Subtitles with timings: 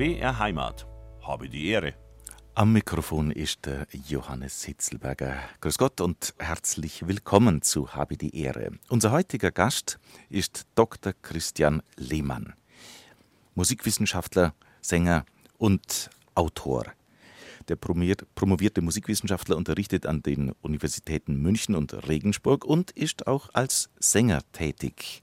[0.00, 0.86] BR Heimat.
[1.20, 1.92] Habe die Ehre.
[2.54, 5.36] Am Mikrofon ist der Johannes Hitzelberger.
[5.60, 8.70] Grüß Gott und herzlich willkommen zu Habe die Ehre.
[8.88, 9.98] Unser heutiger Gast
[10.30, 11.12] ist Dr.
[11.20, 12.54] Christian Lehmann.
[13.54, 15.26] Musikwissenschaftler, Sänger
[15.58, 16.86] und Autor.
[17.68, 24.40] Der promovierte Musikwissenschaftler unterrichtet an den Universitäten München und Regensburg und ist auch als Sänger
[24.52, 25.22] tätig.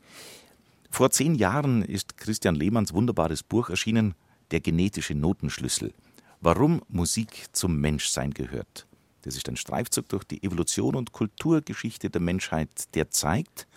[0.92, 4.14] Vor zehn Jahren ist Christian Lehmanns wunderbares Buch erschienen,
[4.52, 5.94] Der genetische Notenschlüssel.
[6.40, 8.88] Warum Musik zum Menschsein gehört.
[9.24, 13.68] Das ist ein Streifzug durch die Evolution und Kulturgeschichte der Menschheit, der zeigt,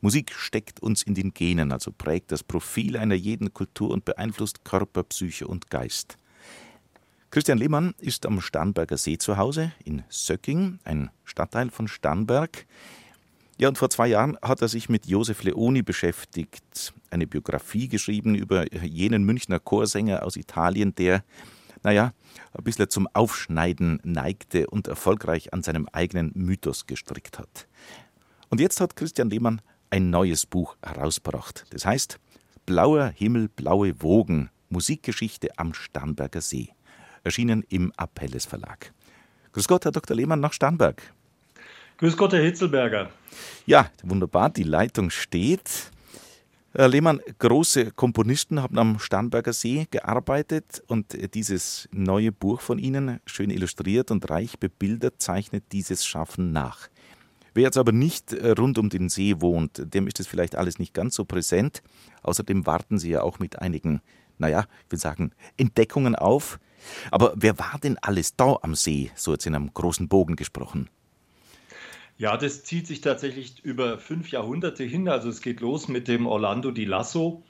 [0.00, 4.64] Musik steckt uns in den Genen, also prägt das Profil einer jeden Kultur und beeinflusst
[4.64, 6.16] Körper, Psyche und Geist.
[7.30, 12.66] Christian Lehmann ist am Starnberger See zu Hause, in Söcking, ein Stadtteil von Starnberg.
[13.58, 18.34] Ja, und vor zwei Jahren hat er sich mit Josef Leoni beschäftigt, eine Biografie geschrieben
[18.34, 21.24] über jenen Münchner Chorsänger aus Italien, der,
[21.82, 22.12] naja,
[22.52, 27.66] ein bisschen zum Aufschneiden neigte und erfolgreich an seinem eigenen Mythos gestrickt hat.
[28.50, 31.64] Und jetzt hat Christian Lehmann ein neues Buch herausgebracht.
[31.70, 32.18] Das heißt
[32.66, 36.68] Blauer Himmel, blaue Wogen, Musikgeschichte am Starnberger See
[37.22, 38.92] erschienen im Apelles Verlag.
[39.52, 40.16] Grüß Gott, Herr Dr.
[40.16, 41.14] Lehmann nach Starnberg.
[41.98, 43.08] Grüß Gott, Herr Hitzelberger.
[43.64, 45.90] Ja, wunderbar, die Leitung steht.
[46.74, 53.20] Herr Lehmann, große Komponisten haben am Starnberger See gearbeitet und dieses neue Buch von Ihnen,
[53.24, 56.88] schön illustriert und reich bebildert, zeichnet dieses Schaffen nach.
[57.54, 60.78] Wer jetzt aber nicht äh, rund um den See wohnt, dem ist es vielleicht alles
[60.78, 61.82] nicht ganz so präsent.
[62.22, 64.02] Außerdem warten Sie ja auch mit einigen,
[64.36, 66.60] naja, ich will sagen, Entdeckungen auf.
[67.10, 70.90] Aber wer war denn alles da am See, so jetzt in einem großen Bogen gesprochen?
[72.18, 75.08] Ja, das zieht sich tatsächlich über fünf Jahrhunderte hin.
[75.08, 77.42] Also es geht los mit dem Orlando di Lasso,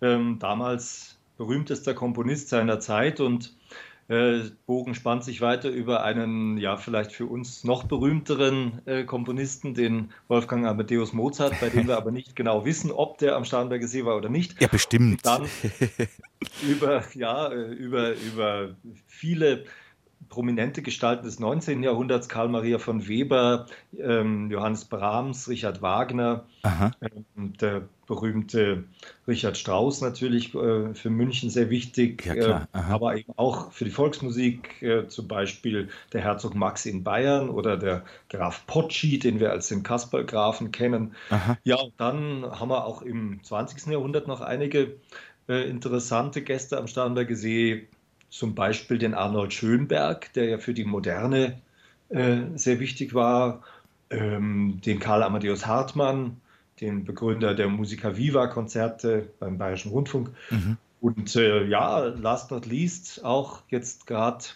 [0.00, 3.56] ähm, damals berühmtester Komponist seiner Zeit und
[4.08, 9.74] äh, Bogen spannt sich weiter über einen, ja, vielleicht für uns noch berühmteren äh, Komponisten,
[9.74, 13.88] den Wolfgang Amadeus Mozart, bei dem wir aber nicht genau wissen, ob der am Starnberger
[13.88, 14.60] See war oder nicht.
[14.60, 15.24] Ja, bestimmt.
[15.24, 15.48] Dann
[16.68, 19.64] über, ja, äh, über, über viele
[20.32, 21.82] prominente Gestalten des 19.
[21.82, 23.66] Jahrhunderts, Karl Maria von Weber,
[23.98, 28.84] ähm, Johannes Brahms, Richard Wagner, ähm, der berühmte
[29.28, 33.90] Richard Strauss natürlich äh, für München sehr wichtig, ja, äh, aber eben auch für die
[33.90, 39.50] Volksmusik, äh, zum Beispiel der Herzog Max in Bayern oder der Graf Potschi, den wir
[39.50, 41.14] als den Kasperlgrafen kennen.
[41.28, 41.58] Aha.
[41.62, 43.92] Ja, und dann haben wir auch im 20.
[43.92, 44.96] Jahrhundert noch einige
[45.48, 47.88] interessante Gäste am Starnberger See,
[48.32, 51.60] zum Beispiel den Arnold Schönberg, der ja für die Moderne
[52.08, 53.62] äh, sehr wichtig war,
[54.08, 56.40] ähm, den Karl Amadeus Hartmann,
[56.80, 60.30] den Begründer der Musica Viva-Konzerte beim Bayerischen Rundfunk.
[60.48, 60.78] Mhm.
[61.02, 64.46] Und äh, ja, last not least auch jetzt gerade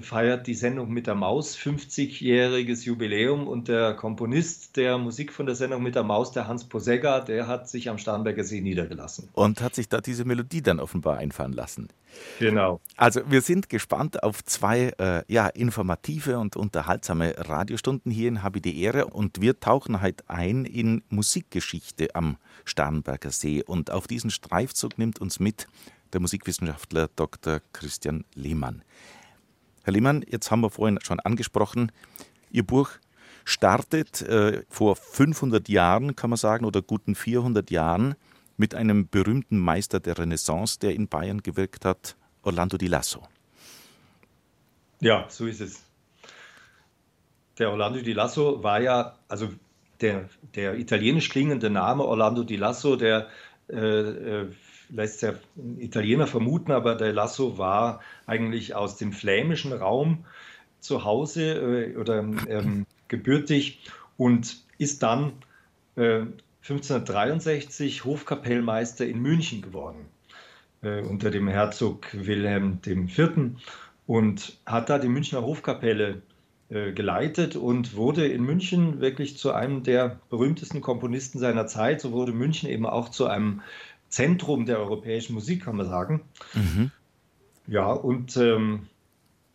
[0.00, 5.54] feiert die Sendung mit der Maus 50-jähriges Jubiläum und der Komponist der Musik von der
[5.54, 9.28] Sendung mit der Maus, der Hans Posegga, der hat sich am Starnberger See niedergelassen.
[9.34, 11.88] Und hat sich da diese Melodie dann offenbar einfallen lassen.
[12.38, 12.80] Genau.
[12.96, 18.60] Also wir sind gespannt auf zwei äh, ja, informative und unterhaltsame Radiostunden hier in Habi
[18.60, 24.30] die Ehre und wir tauchen heute ein in Musikgeschichte am Starnberger See und auf diesen
[24.30, 25.66] Streifzug nimmt uns mit
[26.12, 27.60] der Musikwissenschaftler Dr.
[27.72, 28.82] Christian Lehmann.
[29.84, 31.90] Herr Lehmann, jetzt haben wir vorhin schon angesprochen,
[32.50, 32.90] Ihr Buch
[33.44, 38.14] startet äh, vor 500 Jahren, kann man sagen, oder guten 400 Jahren
[38.56, 43.22] mit einem berühmten Meister der Renaissance, der in Bayern gewirkt hat, Orlando di Lasso.
[45.00, 45.82] Ja, so ist es.
[47.58, 49.48] Der Orlando di Lasso war ja, also
[50.00, 53.28] der, der italienisch klingende Name Orlando di Lasso, der
[53.68, 54.52] äh, äh
[54.92, 55.34] lässt ja
[55.78, 60.24] Italiener vermuten, aber der Lasso war eigentlich aus dem flämischen Raum
[60.80, 63.80] zu Hause äh, oder ähm, gebürtig
[64.16, 65.32] und ist dann
[65.96, 66.24] äh,
[66.62, 70.06] 1563 Hofkapellmeister in München geworden
[70.82, 73.28] äh, unter dem Herzog Wilhelm IV.
[74.06, 76.22] und hat da die Münchner Hofkapelle
[76.72, 82.00] äh, geleitet und wurde in München wirklich zu einem der berühmtesten Komponisten seiner Zeit.
[82.00, 83.60] So wurde München eben auch zu einem
[84.12, 86.20] Zentrum der europäischen Musik, kann man sagen.
[86.52, 86.90] Mhm.
[87.66, 88.88] Ja, und ähm,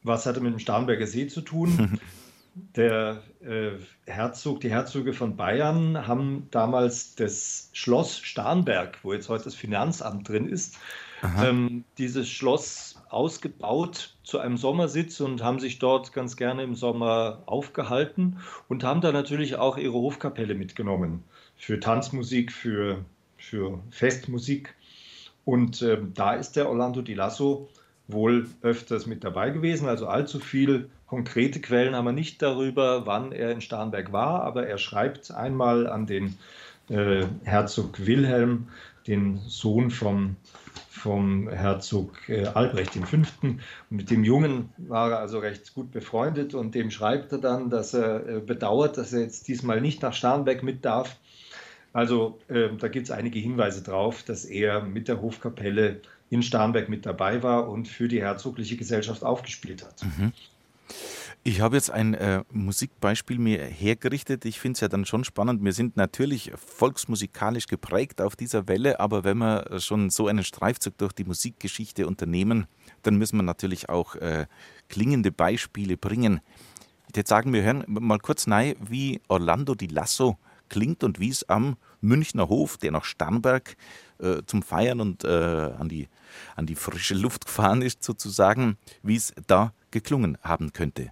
[0.03, 1.99] was hat er mit dem Starnberger See zu tun?
[2.75, 3.73] Der äh,
[4.07, 10.27] Herzog, die Herzöge von Bayern haben damals das Schloss Starnberg, wo jetzt heute das Finanzamt
[10.27, 10.79] drin ist,
[11.39, 17.43] ähm, dieses Schloss ausgebaut zu einem Sommersitz und haben sich dort ganz gerne im Sommer
[17.45, 18.39] aufgehalten
[18.69, 21.23] und haben da natürlich auch ihre Hofkapelle mitgenommen
[21.55, 23.05] für Tanzmusik, für
[23.47, 24.75] für Festmusik.
[25.45, 27.69] Und äh, da ist der Orlando di Lasso
[28.07, 29.87] wohl öfters mit dabei gewesen.
[29.87, 34.67] Also allzu viel konkrete Quellen haben wir nicht darüber, wann er in Starnberg war, aber
[34.67, 36.37] er schreibt einmal an den
[36.89, 38.67] äh, Herzog Wilhelm,
[39.07, 40.35] den Sohn vom,
[40.89, 43.17] vom Herzog äh, Albrecht V.
[43.41, 47.69] Und mit dem Jungen war er also recht gut befreundet und dem schreibt er dann,
[47.69, 51.17] dass er äh, bedauert, dass er jetzt diesmal nicht nach Starnberg mit darf.
[51.97, 55.99] Also äh, da gibt es einige Hinweise drauf, dass er mit der Hofkapelle
[56.29, 60.03] in Starnberg mit dabei war und für die herzogliche Gesellschaft aufgespielt hat.
[60.03, 60.31] Mhm.
[61.41, 64.45] Ich habe jetzt ein äh, Musikbeispiel mir hergerichtet.
[64.45, 65.63] Ich finde es ja dann schon spannend.
[65.63, 70.99] Wir sind natürlich volksmusikalisch geprägt auf dieser Welle, aber wenn wir schon so einen Streifzug
[70.99, 72.67] durch die Musikgeschichte unternehmen,
[73.01, 74.45] dann müssen wir natürlich auch äh,
[74.87, 76.41] klingende Beispiele bringen.
[77.15, 80.37] Jetzt sagen wir, hören mal kurz rein, wie Orlando di Lasso
[80.69, 83.75] klingt und wie es am Münchner Hof, der nach Starnberg
[84.19, 86.07] äh, zum Feiern und äh, an, die,
[86.55, 91.11] an die frische Luft gefahren ist, sozusagen, wie es da geklungen haben könnte.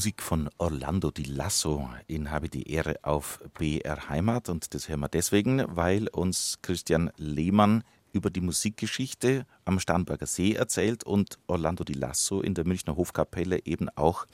[0.00, 5.00] Musik von Orlando Di Lasso in Habe die Ehre auf BR Heimat und das hören
[5.00, 11.84] wir deswegen, weil uns Christian Lehmann über die Musikgeschichte am Starnberger See erzählt und Orlando
[11.84, 14.24] Di Lasso in der Münchner Hofkapelle eben auch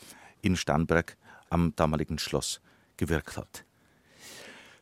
[0.40, 1.16] in Starnberg
[1.50, 2.60] am damaligen Schloss
[2.96, 3.65] gewirkt hat.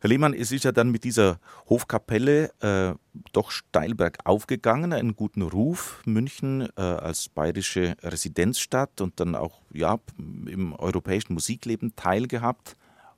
[0.05, 2.95] Herr Lehmann, es ist ja dann mit dieser Hofkapelle äh,
[3.33, 6.03] doch steil bergauf gegangen, einen guten Ruf.
[6.05, 12.77] München äh, als bayerische Residenzstadt und dann auch ja, im europäischen Musikleben teilgehabt.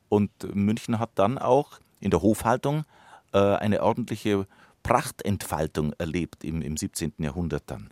[0.09, 2.85] Und München hat dann auch in der Hofhaltung
[3.33, 4.47] äh, eine ordentliche
[4.85, 7.15] Prachtentfaltung erlebt im, im 17.
[7.19, 7.91] Jahrhundert dann.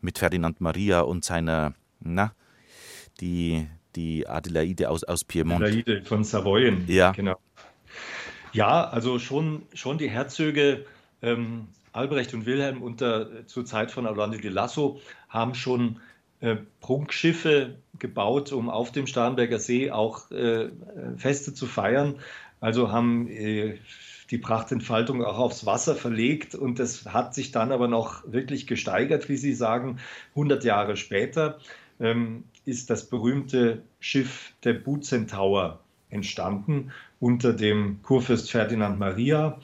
[0.00, 2.32] Mit Ferdinand Maria und seiner, na,
[3.20, 3.66] die,
[3.96, 5.64] die Adelaide aus, aus Piemont.
[5.64, 7.10] Adelaide von Savoyen, ja.
[7.10, 7.34] genau.
[8.52, 10.86] Ja, also schon, schon die Herzöge
[11.22, 16.00] ähm, Albrecht und Wilhelm unter, zur Zeit von Orlando di Lasso haben schon
[16.40, 20.70] äh, Prunkschiffe gebaut, um auf dem Starnberger See auch äh,
[21.16, 22.16] Feste zu feiern.
[22.60, 23.78] Also haben äh,
[24.30, 29.28] die Prachtentfaltung auch aufs Wasser verlegt und das hat sich dann aber noch wirklich gesteigert,
[29.28, 29.98] wie Sie sagen.
[30.30, 31.58] 100 Jahre später
[31.98, 35.80] ähm, ist das berühmte Schiff der Bucentaur
[36.10, 39.58] entstanden unter dem Kurfürst Ferdinand Maria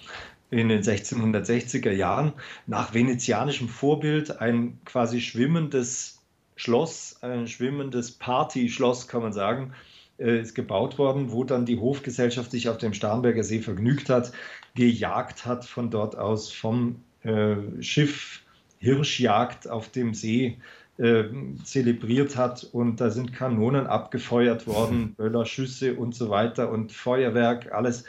[0.51, 2.33] in den 1660er Jahren
[2.67, 6.21] nach venezianischem Vorbild ein quasi schwimmendes
[6.57, 9.73] Schloss, ein schwimmendes Partyschloss, kann man sagen,
[10.19, 14.33] äh, ist gebaut worden, wo dann die Hofgesellschaft sich auf dem Starnberger See vergnügt hat,
[14.75, 18.43] gejagt hat von dort aus vom äh, Schiff
[18.79, 20.59] Hirschjagd auf dem See
[20.99, 21.25] äh,
[21.65, 28.05] zelebriert hat und da sind Kanonen abgefeuert worden, Böllerschüsse und so weiter und Feuerwerk, alles.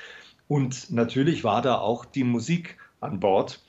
[0.48, 3.62] Und natürlich war da auch die Musik an Bord.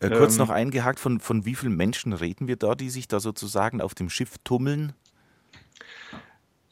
[0.00, 3.08] Äh, kurz ähm, noch eingehakt, von, von wie vielen Menschen reden wir da, die sich
[3.08, 4.92] da sozusagen auf dem Schiff tummeln?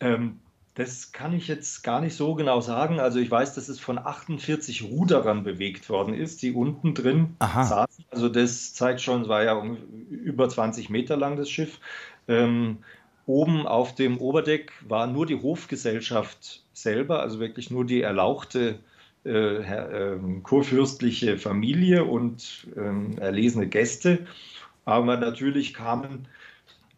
[0.01, 0.39] Ähm,
[0.79, 3.01] das kann ich jetzt gar nicht so genau sagen.
[3.01, 7.65] Also ich weiß, dass es von 48 Ruderern bewegt worden ist, die unten drin Aha.
[7.65, 8.05] saßen.
[8.13, 9.61] Also das zeigt schon, es war ja
[10.09, 11.81] über 20 Meter lang das Schiff.
[12.29, 12.79] Ähm,
[13.27, 18.79] oben auf dem Oberdeck war nur die Hofgesellschaft selber, also wirklich nur die erlauchte
[19.25, 24.29] äh, äh, kurfürstliche Familie und äh, erlesene Gäste.
[24.85, 26.29] Aber natürlich kamen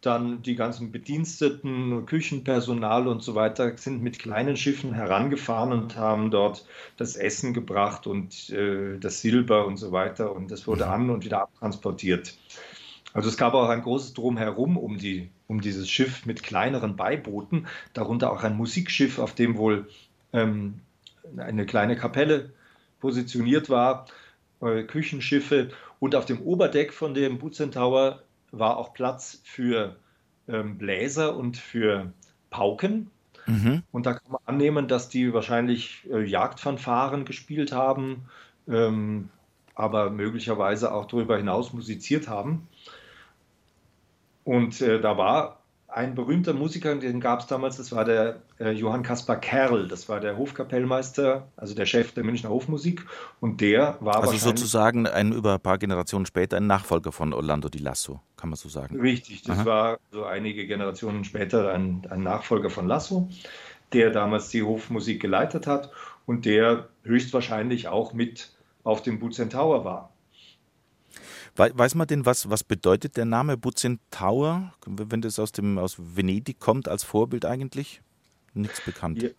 [0.01, 6.31] dann die ganzen Bediensteten, Küchenpersonal und so weiter sind mit kleinen Schiffen herangefahren und haben
[6.31, 6.65] dort
[6.97, 10.35] das Essen gebracht und äh, das Silber und so weiter.
[10.35, 10.91] Und das wurde mhm.
[10.91, 12.35] an und wieder abtransportiert.
[13.13, 17.67] Also es gab auch ein großes Drumherum um, die, um dieses Schiff mit kleineren Beibooten,
[17.93, 19.87] darunter auch ein Musikschiff, auf dem wohl
[20.33, 20.79] ähm,
[21.37, 22.53] eine kleine Kapelle
[22.99, 24.07] positioniert war,
[24.61, 29.95] äh, Küchenschiffe und auf dem Oberdeck von dem Butzentauer war auch Platz für
[30.47, 32.11] ähm, Bläser und für
[32.49, 33.09] Pauken.
[33.47, 33.83] Mhm.
[33.91, 38.25] Und da kann man annehmen, dass die wahrscheinlich äh, Jagdfanfaren gespielt haben,
[38.67, 39.29] ähm,
[39.73, 42.67] aber möglicherweise auch darüber hinaus musiziert haben.
[44.43, 45.60] Und äh, da war
[45.93, 50.07] ein berühmter Musiker, den gab es damals, das war der äh, Johann Kaspar Kerl, das
[50.07, 53.05] war der Hofkapellmeister, also der Chef der Münchner Hofmusik.
[53.41, 57.67] Und der war Also sozusagen ein, über ein paar Generationen später ein Nachfolger von Orlando
[57.67, 58.99] di Lasso, kann man so sagen.
[58.99, 59.65] Richtig, das Aha.
[59.65, 63.29] war so einige Generationen später ein, ein Nachfolger von Lasso,
[63.91, 65.91] der damals die Hofmusik geleitet hat
[66.25, 68.51] und der höchstwahrscheinlich auch mit
[68.83, 70.11] auf dem Bucentaur war.
[71.55, 76.59] Weiß man denn, was, was bedeutet der Name Bucentaur, wenn das aus, dem, aus Venedig
[76.59, 78.01] kommt, als Vorbild eigentlich?
[78.53, 79.21] Nichts bekannt.
[79.21, 79.29] Ja.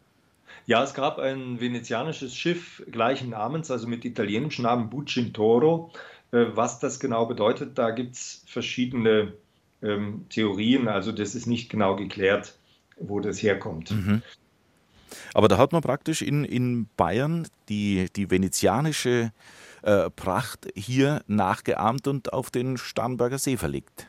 [0.66, 0.84] ja.
[0.84, 5.90] es gab ein venezianisches Schiff gleichen Namens, also mit italienischem Namen Bucintoro.
[6.32, 9.32] Äh, was das genau bedeutet, da gibt es verschiedene
[9.82, 10.88] ähm, Theorien.
[10.88, 12.58] Also das ist nicht genau geklärt,
[12.98, 13.90] wo das herkommt.
[13.90, 14.22] Mhm.
[15.32, 19.30] Aber da hat man praktisch in, in Bayern die, die venezianische äh,
[19.82, 24.06] Pracht hier nachgeahmt und auf den Starnberger See verlegt.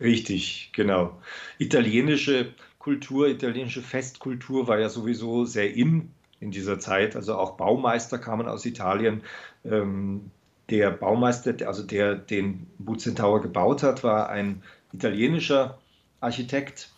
[0.00, 1.20] Richtig, genau.
[1.58, 7.14] Italienische Kultur, italienische Festkultur war ja sowieso sehr in in dieser Zeit.
[7.14, 9.22] Also auch Baumeister kamen aus Italien.
[9.64, 10.30] Ähm,
[10.70, 14.62] der Baumeister, also der den Bucentaur gebaut hat, war ein
[14.92, 15.78] italienischer
[16.20, 16.90] Architekt,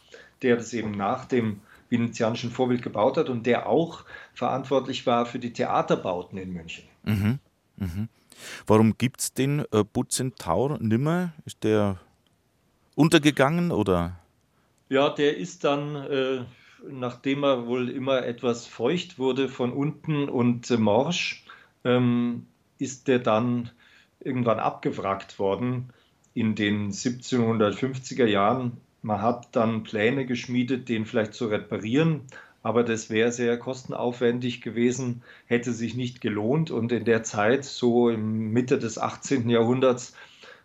[0.42, 5.38] der das eben nach dem venezianischen Vorbild gebaut hat und der auch verantwortlich war für
[5.38, 6.84] die Theaterbauten in München.
[7.04, 7.38] Mhm.
[7.76, 8.08] Mhm.
[8.66, 11.32] Warum gibt es den äh, Butzentaur nimmer?
[11.44, 11.98] Ist der
[12.94, 14.18] untergegangen oder?
[14.88, 16.44] Ja, der ist dann, äh,
[16.90, 21.44] nachdem er wohl immer etwas feucht wurde von unten und äh, morsch,
[21.84, 22.46] ähm,
[22.78, 23.70] ist der dann
[24.20, 25.90] irgendwann abgewrackt worden
[26.34, 28.78] in den 1750er Jahren.
[29.02, 32.22] Man hat dann Pläne geschmiedet, den vielleicht zu reparieren,
[32.62, 36.70] aber das wäre sehr kostenaufwendig gewesen, hätte sich nicht gelohnt.
[36.70, 39.48] Und in der Zeit, so im Mitte des 18.
[39.48, 40.14] Jahrhunderts,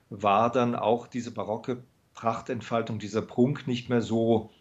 [0.09, 4.51] war dann auch diese barocke Prachtentfaltung, dieser Prunk nicht mehr so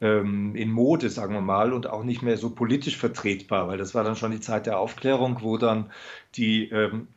[0.00, 3.94] ähm, in Mode, sagen wir mal, und auch nicht mehr so politisch vertretbar, weil das
[3.94, 5.90] war dann schon die Zeit der Aufklärung, wo dann
[6.36, 7.08] die ähm,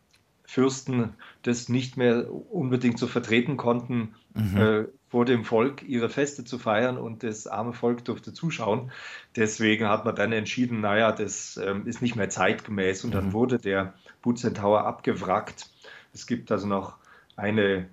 [0.46, 4.58] Fürsten das nicht mehr unbedingt so vertreten konnten, mhm.
[4.58, 8.92] äh, vor dem Volk ihre Feste zu feiern und das arme Volk durfte zuschauen.
[9.36, 13.14] Deswegen hat man dann entschieden, naja, das ähm, ist nicht mehr zeitgemäß und mhm.
[13.14, 15.70] dann wurde der Bucentaur abgewrackt.
[16.14, 16.98] Es gibt also noch
[17.36, 17.88] eine,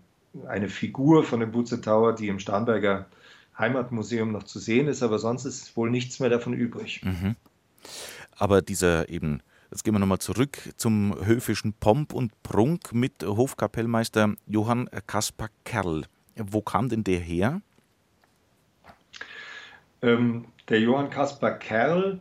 [0.49, 3.07] eine Figur von dem Bucentaur, die im Starnberger
[3.59, 7.03] Heimatmuseum noch zu sehen ist, aber sonst ist wohl nichts mehr davon übrig.
[7.05, 7.37] Mhm.
[8.37, 14.35] Aber dieser eben Jetzt gehen wir nochmal zurück zum höfischen Pomp und Prunk mit Hofkapellmeister
[14.47, 16.07] Johann Kaspar Kerl.
[16.35, 17.61] Wo kam denn der her?
[20.03, 22.21] Ähm, der Johann Kaspar Kerl,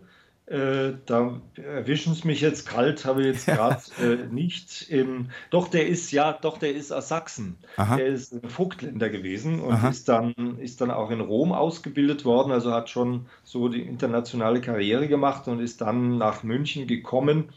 [0.49, 4.89] äh, da erwischen es mich jetzt kalt, habe ich jetzt gerade äh, nicht.
[4.89, 7.57] Im, doch, der ist ja, doch, der ist aus Sachsen.
[7.77, 7.97] Aha.
[7.97, 12.71] Der ist Vogtländer gewesen und ist dann, ist dann auch in Rom ausgebildet worden, also
[12.71, 17.49] hat schon so die internationale Karriere gemacht und ist dann nach München gekommen,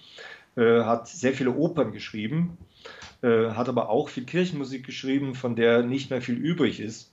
[0.56, 2.58] äh, hat sehr viele Opern geschrieben
[3.22, 7.12] äh, hat aber auch viel Kirchenmusik geschrieben, von der nicht mehr viel übrig ist,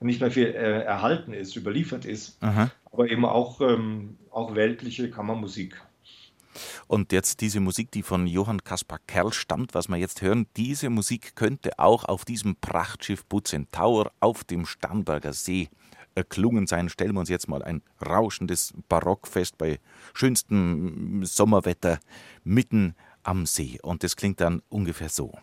[0.00, 2.70] nicht mehr viel äh, erhalten ist, überliefert ist, Aha.
[2.98, 5.80] Aber eben auch, ähm, auch weltliche Kammermusik.
[6.88, 10.90] Und jetzt diese Musik, die von Johann Kaspar Kerl stammt, was wir jetzt hören, diese
[10.90, 15.68] Musik könnte auch auf diesem Prachtschiff Bucentaur auf dem Starnberger See
[16.16, 16.88] erklungen sein.
[16.88, 19.78] Stellen wir uns jetzt mal ein rauschendes Barockfest bei
[20.12, 22.00] schönstem Sommerwetter
[22.42, 23.78] mitten am See.
[23.80, 25.38] Und das klingt dann ungefähr so.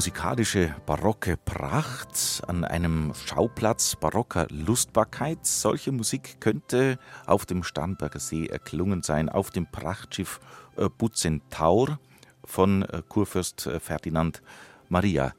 [0.00, 5.44] Musikalische barocke Pracht an einem Schauplatz barocker Lustbarkeit.
[5.44, 10.40] Solche Musik könnte auf dem Starnberger See erklungen sein, auf dem Prachtschiff
[10.78, 11.98] äh, Bucentaur
[12.46, 14.40] von äh, Kurfürst äh, Ferdinand
[14.88, 15.34] Maria.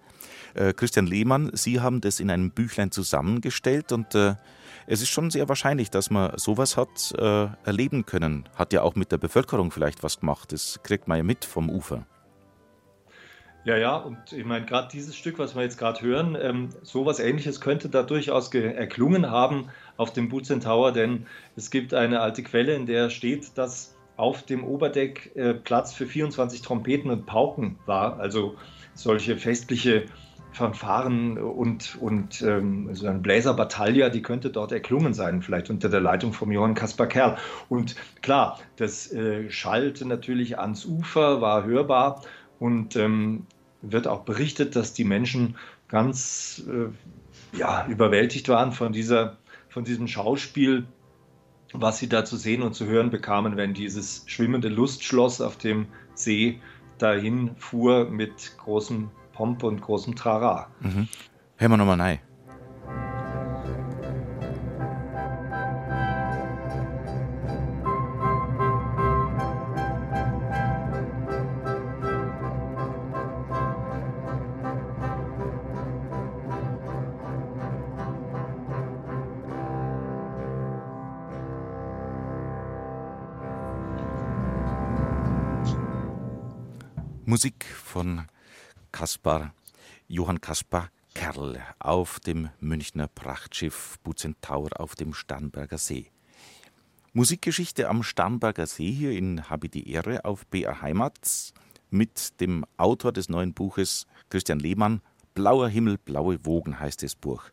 [0.75, 5.89] Christian Lehmann, Sie haben das in einem Büchlein zusammengestellt und es ist schon sehr wahrscheinlich,
[5.89, 8.50] dass man sowas hat erleben können.
[8.56, 10.51] Hat ja auch mit der Bevölkerung vielleicht was gemacht.
[10.51, 12.06] Das kriegt man ja mit vom Ufer.
[13.63, 17.20] Ja, ja, und ich meine, gerade dieses Stück, was wir jetzt gerade hören, ähm, sowas
[17.20, 22.41] ähnliches könnte da durchaus erklungen haben auf dem Butzen Tower, denn es gibt eine alte
[22.41, 27.77] Quelle, in der steht, dass auf dem Oberdeck äh, Platz für 24 Trompeten und Pauken
[27.86, 28.56] war, also
[28.96, 30.06] solche festliche
[30.53, 36.01] Fanfaren und, und ähm, so ein Bläserbataille, die könnte dort erklungen sein, vielleicht unter der
[36.01, 37.38] Leitung von Johann Kaspar Kerl.
[37.70, 42.22] Und klar, das äh, schallte natürlich ans Ufer, war hörbar
[42.62, 43.48] und ähm,
[43.82, 45.56] wird auch berichtet, dass die Menschen
[45.88, 49.38] ganz äh, ja, überwältigt waren von, dieser,
[49.68, 50.86] von diesem Schauspiel,
[51.74, 55.88] was sie da zu sehen und zu hören bekamen, wenn dieses schwimmende Lustschloss auf dem
[56.13, 56.60] See
[57.00, 60.70] dahin fuhr mit großem Pomp und großem Trara.
[60.82, 61.08] Mhm.
[61.58, 62.20] Hören wir nochmal rein.
[87.31, 88.27] Musik von
[88.91, 89.53] Kaspar,
[90.09, 96.11] Johann Kaspar Kerl auf dem Münchner Prachtschiff Buzentaur auf dem Starnberger See.
[97.13, 101.53] Musikgeschichte am Starnberger See hier in Habe die Ehre auf BR Heimat
[101.89, 105.00] mit dem Autor des neuen Buches Christian Lehmann.
[105.33, 107.45] Blauer Himmel, blaue Wogen heißt das Buch.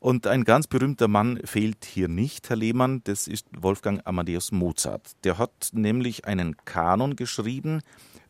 [0.00, 5.12] Und ein ganz berühmter Mann fehlt hier nicht, Herr Lehmann, das ist Wolfgang Amadeus Mozart.
[5.24, 7.82] Der hat nämlich einen Kanon geschrieben,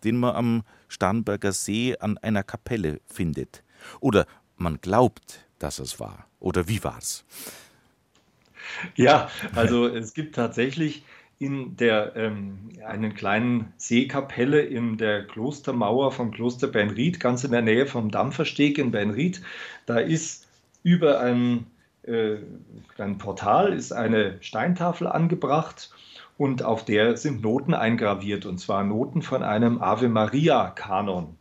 [0.03, 3.63] den man am Starnberger See an einer Kapelle findet.
[4.01, 6.27] Oder man glaubt, dass es war.
[6.41, 7.25] Oder wie war's?
[8.97, 11.05] Ja, also es gibt tatsächlich
[11.39, 17.63] in der ähm, einen kleinen Seekapelle in der Klostermauer vom Kloster Bernried, ganz in der
[17.63, 19.41] Nähe vom Dampfersteg in Bernried.
[19.87, 20.48] Da ist
[20.88, 21.66] über ein,
[22.02, 22.37] äh,
[22.97, 25.90] ein Portal ist eine Steintafel angebracht
[26.38, 31.37] und auf der sind Noten eingraviert, und zwar Noten von einem Ave Maria-Kanon.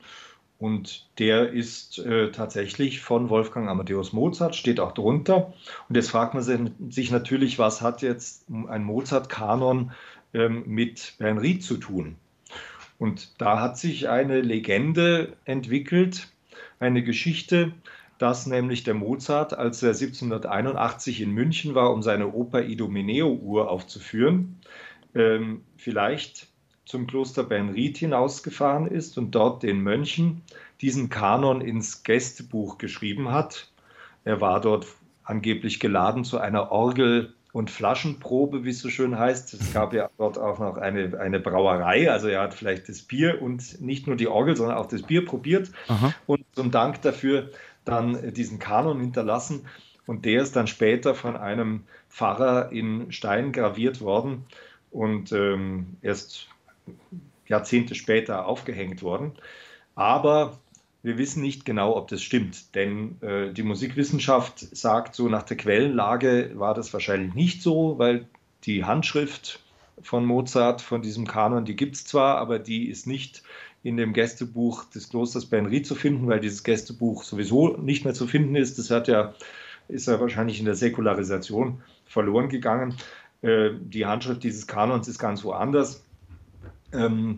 [0.59, 5.53] Und der ist äh, tatsächlich von Wolfgang Amadeus Mozart, steht auch drunter.
[5.87, 9.91] Und jetzt fragt man sich natürlich, was hat jetzt ein Mozart-Kanon
[10.33, 12.15] ähm, mit Bernried zu tun?
[12.99, 16.27] Und da hat sich eine Legende entwickelt,
[16.79, 17.71] eine Geschichte,
[18.17, 24.60] dass nämlich der Mozart, als er 1781 in München war, um seine Oper Idomeneo-Uhr aufzuführen,
[25.13, 26.47] ähm, vielleicht
[26.86, 30.41] zum Kloster Bernried hinausgefahren ist und dort den Mönchen
[30.82, 33.69] diesen Kanon ins Gästebuch geschrieben hat.
[34.23, 34.88] Er war dort
[35.23, 39.53] angeblich geladen zu einer Orgel- und Flaschenprobe, wie es so schön heißt.
[39.53, 43.41] Es gab ja dort auch noch eine, eine Brauerei, also er hat vielleicht das Bier
[43.41, 46.13] und nicht nur die Orgel, sondern auch das Bier probiert Aha.
[46.27, 47.49] und zum Dank dafür
[47.88, 49.65] dann diesen Kanon hinterlassen.
[50.06, 54.45] Und der ist dann später von einem Pfarrer in Stein graviert worden
[54.91, 56.47] und ähm, erst
[57.47, 59.34] Jahrzehnte später aufgehängt worden.
[59.95, 60.60] Aber
[61.04, 65.58] wir wissen nicht genau, ob das stimmt, denn äh, die Musikwissenschaft sagt, so nach der
[65.58, 68.28] Quellenlage war das wahrscheinlich nicht so, weil
[68.63, 69.62] die Handschrift
[70.02, 73.43] von Mozart, von diesem Kanon, die gibt es zwar, aber die ist nicht
[73.88, 78.28] in dem Gästebuch des Klosters Bernried zu finden, weil dieses Gästebuch sowieso nicht mehr zu
[78.28, 78.78] finden ist.
[78.78, 79.34] Das hat ja,
[79.88, 82.97] ist ja wahrscheinlich in der Säkularisation verloren gegangen.
[83.41, 86.04] Äh, die Handschrift dieses Kanons ist ganz woanders.
[86.91, 87.38] Ähm,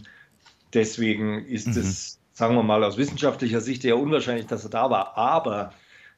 [0.74, 1.82] deswegen ist mhm.
[1.82, 5.20] es, sagen wir mal, aus wissenschaftlicher Sicht eher unwahrscheinlich, dass er da war.
[5.20, 5.72] Aber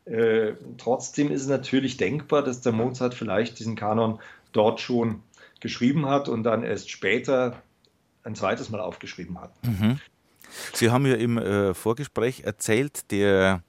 [0.06, 4.22] äh, trotzdem ist es natürlich denkbar, dass der Mozart vielleicht diesen Kanon
[4.54, 5.24] dort schon
[5.60, 7.62] geschrieben hat und dann erst später
[8.24, 9.52] ein zweites Mal aufgeschrieben hat.
[9.66, 10.00] Mhm.
[10.74, 13.64] Sie haben ja im äh, Vorgespräch erzählt, der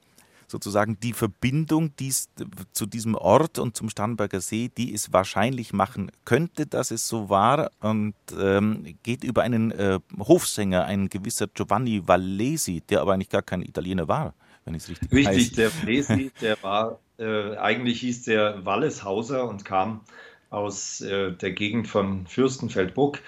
[0.53, 2.29] sozusagen die Verbindung dies,
[2.73, 7.31] zu diesem Ort und zum Starnberger See, die es wahrscheinlich machen könnte, dass es so
[7.31, 13.31] war und ähm, geht über einen äh, Hofsänger, ein gewisser Giovanni Vallesi, der aber eigentlich
[13.31, 15.59] gar kein Italiener war, wenn ich es richtig Richtig, heißt.
[15.59, 20.03] der Vallesi, der war, äh, eigentlich hieß der Walleshauser und kam
[20.51, 23.21] aus äh, der Gegend von Fürstenfeldbruck.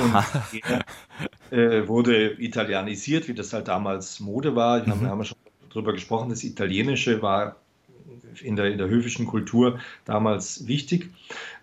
[0.00, 4.86] Und äh, wurde italienisiert, wie das halt damals Mode war.
[4.86, 5.06] Wir mhm.
[5.06, 5.38] haben schon
[5.70, 7.56] darüber gesprochen, das Italienische war
[8.42, 11.10] in der, in der höfischen Kultur damals wichtig.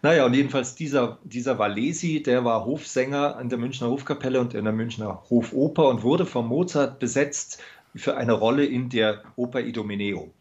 [0.02, 4.64] Naja, und jedenfalls dieser, dieser Valesi, der war Hofsänger an der Münchner Hofkapelle und in
[4.64, 7.62] der Münchner Hofoper und wurde von Mozart besetzt
[7.96, 10.32] für eine Rolle in der Oper Idomeneo.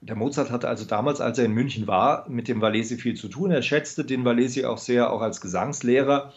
[0.00, 3.28] Der Mozart hatte also damals, als er in München war, mit dem Valesi viel zu
[3.28, 3.50] tun.
[3.50, 6.32] Er schätzte den Valesi auch sehr, auch als Gesangslehrer.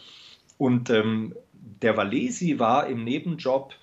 [0.58, 1.34] Und ähm,
[1.82, 3.74] der Valesi war im Nebenjob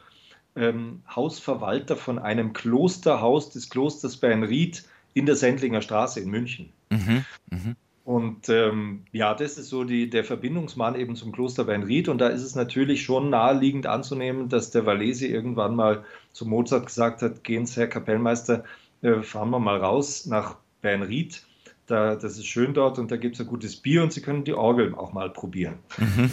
[0.56, 4.84] ähm, Hausverwalter von einem Klosterhaus des Klosters Bernried
[5.14, 6.72] in der Sendlinger Straße in München.
[6.90, 7.76] Mhm, mh.
[8.06, 12.08] Und ähm, ja, das ist so die, der Verbindungsmann eben zum Kloster Weinried.
[12.08, 16.86] Und da ist es natürlich schon naheliegend anzunehmen, dass der Valesi irgendwann mal zu Mozart
[16.86, 18.64] gesagt hat: Gehen Sie, Herr Kapellmeister,
[19.02, 21.44] äh, fahren wir mal raus nach Weinried.
[21.88, 24.44] Da, das ist schön dort und da gibt es ein gutes Bier und Sie können
[24.44, 25.80] die Orgel auch mal probieren.
[25.98, 26.30] Mhm.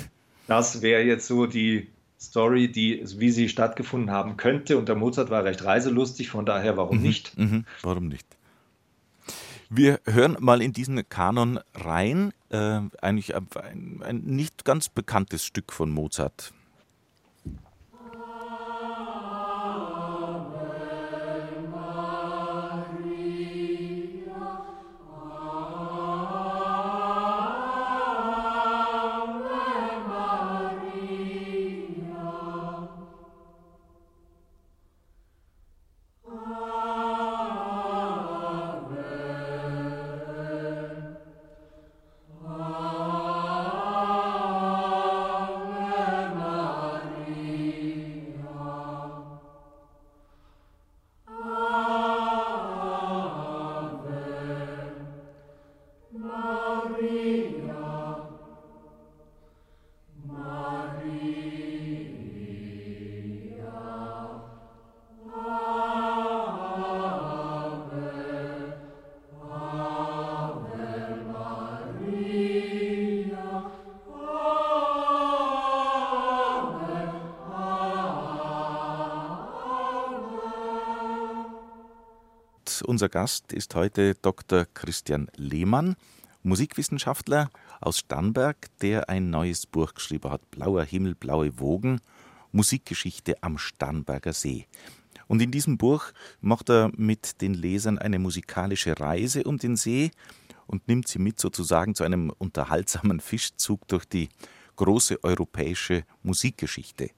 [0.46, 1.88] Das wäre jetzt so die
[2.20, 4.78] Story, die, wie sie stattgefunden haben könnte.
[4.78, 7.02] Und der Mozart war recht reiselustig, von daher warum mhm.
[7.02, 7.38] nicht?
[7.38, 7.64] Mhm.
[7.82, 8.26] Warum nicht?
[9.70, 15.72] Wir hören mal in diesen Kanon rein, äh, eigentlich ein, ein nicht ganz bekanntes Stück
[15.72, 16.52] von Mozart.
[83.02, 84.64] Unser Gast ist heute Dr.
[84.74, 85.96] Christian Lehmann,
[86.44, 92.00] Musikwissenschaftler aus Starnberg, der ein neues Buch geschrieben hat, Blauer Himmel, blaue Wogen,
[92.52, 94.68] Musikgeschichte am Starnberger See.
[95.26, 100.12] Und in diesem Buch macht er mit den Lesern eine musikalische Reise um den See
[100.68, 104.28] und nimmt sie mit sozusagen zu einem unterhaltsamen Fischzug durch die
[104.76, 107.10] große europäische Musikgeschichte.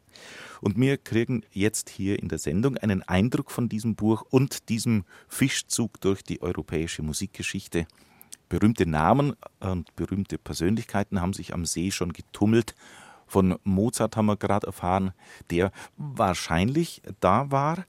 [0.65, 5.05] Und wir kriegen jetzt hier in der Sendung einen Eindruck von diesem Buch und diesem
[5.29, 7.87] Fischzug durch die europäische Musikgeschichte.
[8.49, 12.75] Berühmte Namen und berühmte Persönlichkeiten haben sich am See schon getummelt.
[13.27, 15.13] Von Mozart haben wir gerade erfahren,
[15.51, 17.85] der wahrscheinlich da war.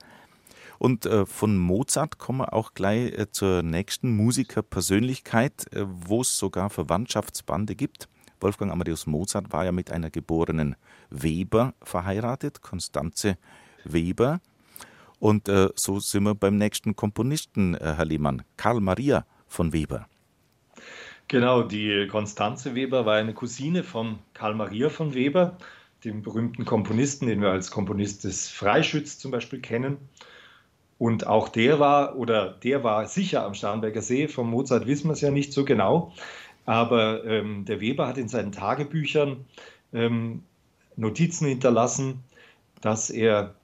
[0.78, 6.38] Und äh, von Mozart kommen wir auch gleich äh, zur nächsten Musikerpersönlichkeit, äh, wo es
[6.38, 8.10] sogar Verwandtschaftsbande gibt.
[8.40, 10.76] Wolfgang Amadeus Mozart war ja mit einer geborenen
[11.10, 13.38] Weber verheiratet, Konstanze
[13.84, 14.42] Weber.
[15.20, 20.08] Und äh, so sind wir beim nächsten Komponisten, äh, Herr Lehmann, Karl Maria von Weber.
[21.28, 25.58] Genau, die Konstanze Weber war eine Cousine von Karl Maria von Weber,
[26.04, 29.98] dem berühmten Komponisten, den wir als Komponist des Freischütz zum Beispiel kennen.
[30.98, 35.14] Und auch der war, oder der war sicher am Starnberger See, von Mozart wissen wir
[35.14, 36.14] es ja nicht so genau.
[36.66, 39.46] Aber ähm, der Weber hat in seinen Tagebüchern
[39.94, 40.44] ähm,
[40.96, 42.24] Notizen hinterlassen,
[42.82, 43.56] dass er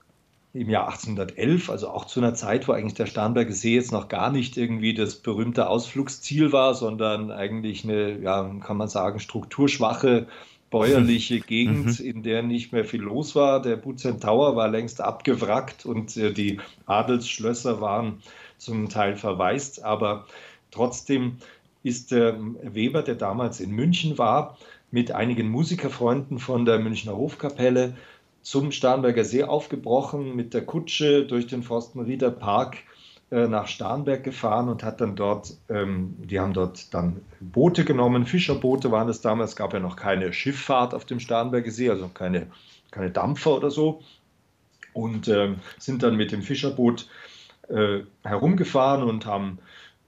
[0.54, 4.08] im Jahr 1811, also auch zu einer Zeit, wo eigentlich der Starnberger See jetzt noch
[4.08, 10.26] gar nicht irgendwie das berühmte Ausflugsziel war, sondern eigentlich eine, ja, kann man sagen, strukturschwache
[10.70, 12.04] bäuerliche Gegend, mhm.
[12.04, 13.62] in der nicht mehr viel los war.
[13.62, 18.22] Der Butzen Tower war längst abgewrackt und äh, die Adelsschlösser waren
[18.58, 20.26] zum Teil verwaist, aber
[20.70, 21.38] trotzdem
[21.82, 24.56] ist der Weber, der damals in München war,
[24.90, 27.94] mit einigen Musikerfreunden von der Münchner Hofkapelle
[28.42, 32.78] zum Starnberger See aufgebrochen, mit der Kutsche durch den Forstenrieder Park
[33.30, 38.26] äh, nach Starnberg gefahren und hat dann dort, ähm, die haben dort dann Boote genommen,
[38.26, 42.48] Fischerboote waren es damals, gab ja noch keine Schifffahrt auf dem Starnberger See, also keine,
[42.90, 44.02] keine Dampfer oder so,
[44.92, 47.08] und äh, sind dann mit dem Fischerboot
[47.68, 49.58] äh, herumgefahren und haben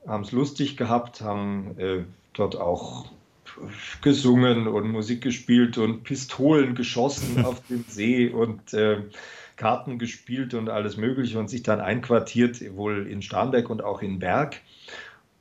[0.07, 3.07] haben es lustig gehabt, haben äh, dort auch
[4.03, 9.03] gesungen und Musik gespielt und Pistolen geschossen auf dem See und äh,
[9.57, 14.19] Karten gespielt und alles Mögliche und sich dann einquartiert, wohl in Starnberg und auch in
[14.19, 14.61] Berg.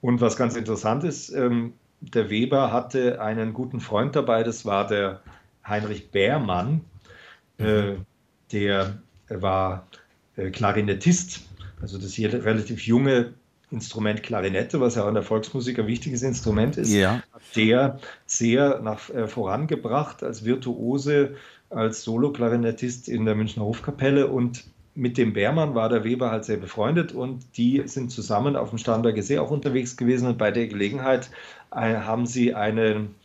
[0.02, 4.86] Und was ganz interessant ist, ähm, der Weber hatte einen guten Freund dabei, das war
[4.86, 5.22] der
[5.66, 6.82] Heinrich Bärmann,
[7.58, 8.06] äh, mhm.
[8.52, 9.88] der war
[10.36, 11.48] äh, Klarinettist,
[11.82, 13.34] also das hier relativ junge
[13.74, 17.22] Instrument Klarinette, was ja auch in der Volksmusik ein wichtiges Instrument ist, ja.
[17.56, 21.36] der sehr nach, äh, vorangebracht als Virtuose,
[21.70, 24.64] als Solo-Klarinettist in der Münchner Hofkapelle und
[24.96, 28.78] mit dem Beermann war der Weber halt sehr befreundet und die sind zusammen auf dem
[28.78, 31.32] Starnberger See auch unterwegs gewesen und bei der Gelegenheit
[31.72, 33.16] äh, haben sie einen,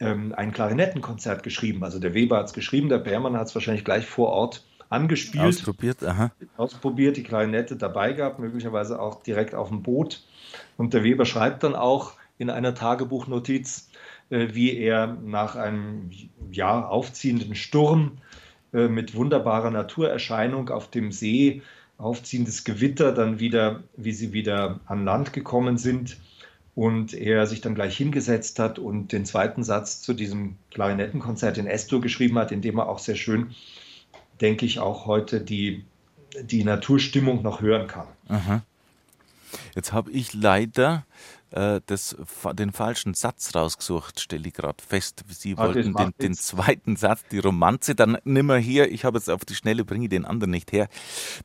[0.00, 1.82] ähm, ein Klarinettenkonzert geschrieben.
[1.82, 5.44] Also der Weber hat es geschrieben, der Beermann hat es wahrscheinlich gleich vor Ort angespielt.
[5.44, 6.30] Ausprobiert, aha.
[6.56, 10.22] Ausprobiert, die Klarinette dabei gehabt, möglicherweise auch direkt auf dem Boot.
[10.76, 13.90] Und der Weber schreibt dann auch in einer Tagebuchnotiz,
[14.30, 16.10] äh, wie er nach einem
[16.50, 18.18] ja, aufziehenden Sturm
[18.72, 21.62] äh, mit wunderbarer Naturerscheinung auf dem See,
[21.98, 26.16] aufziehendes Gewitter, dann wieder, wie sie wieder an Land gekommen sind
[26.76, 31.66] und er sich dann gleich hingesetzt hat und den zweiten Satz zu diesem Klarinettenkonzert in
[31.66, 33.50] Estor geschrieben hat, in dem er auch sehr schön,
[34.40, 35.84] denke ich, auch heute die,
[36.40, 38.06] die Naturstimmung noch hören kann.
[38.28, 38.62] Aha.
[39.74, 41.04] Jetzt habe ich leider
[41.50, 42.16] äh, das,
[42.54, 45.24] den falschen Satz rausgesucht, stelle ich gerade fest.
[45.28, 48.90] Sie ah, wollten den, den, zweiten Satz, die Romanze, dann nimmer hier.
[48.90, 50.88] Ich habe jetzt auf die Schnelle, bringe ich den anderen nicht her.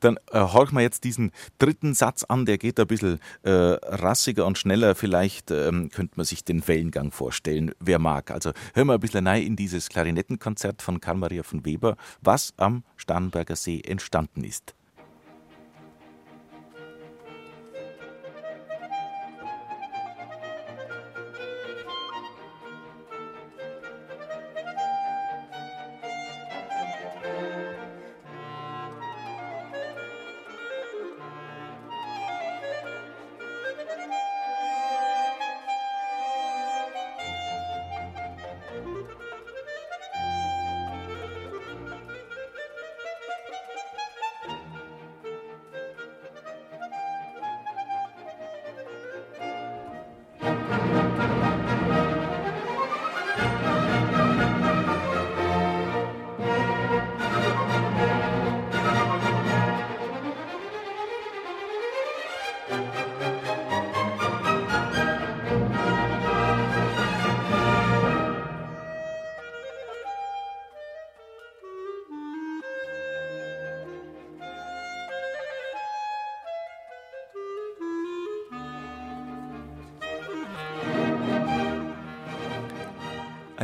[0.00, 4.46] Dann äh, horchen wir jetzt diesen dritten Satz an, der geht ein bisschen äh, rassiger
[4.46, 4.94] und schneller.
[4.94, 8.30] Vielleicht ähm, könnte man sich den Wellengang vorstellen, wer mag.
[8.30, 12.52] Also hören wir ein bisschen rein in dieses Klarinettenkonzert von Karl Maria von Weber, was
[12.56, 14.74] am Starnberger See entstanden ist.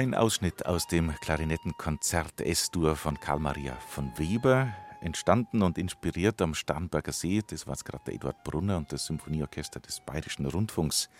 [0.00, 6.54] Ein Ausschnitt aus dem Klarinettenkonzert S-Dur von Karl Maria von Weber, entstanden und inspiriert am
[6.54, 7.42] Starnberger See.
[7.46, 11.10] Das war gerade der Eduard Brunner und das Symphonieorchester des Bayerischen Rundfunks.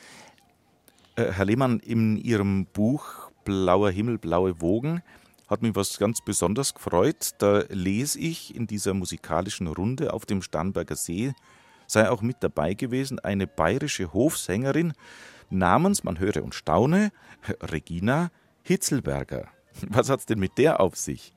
[1.14, 5.02] Äh, Herr Lehmann, in Ihrem Buch Blauer Himmel, blaue Wogen
[5.46, 7.32] hat mich was ganz besonders gefreut.
[7.36, 11.34] Da lese ich in dieser musikalischen Runde auf dem Starnberger See
[11.86, 14.94] sei auch mit dabei gewesen eine bayerische Hofsängerin
[15.50, 17.12] namens, man höre und staune,
[17.60, 18.30] Regina
[18.70, 19.48] Hitzelberger.
[19.88, 21.32] Was hat es denn mit der auf sich?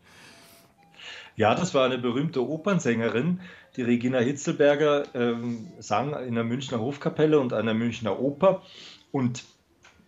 [1.36, 3.40] Ja, das war eine berühmte Opernsängerin.
[3.76, 8.62] Die Regina Hitzelberger ähm, sang in der Münchner Hofkapelle und einer Münchner Oper.
[9.12, 9.46] Und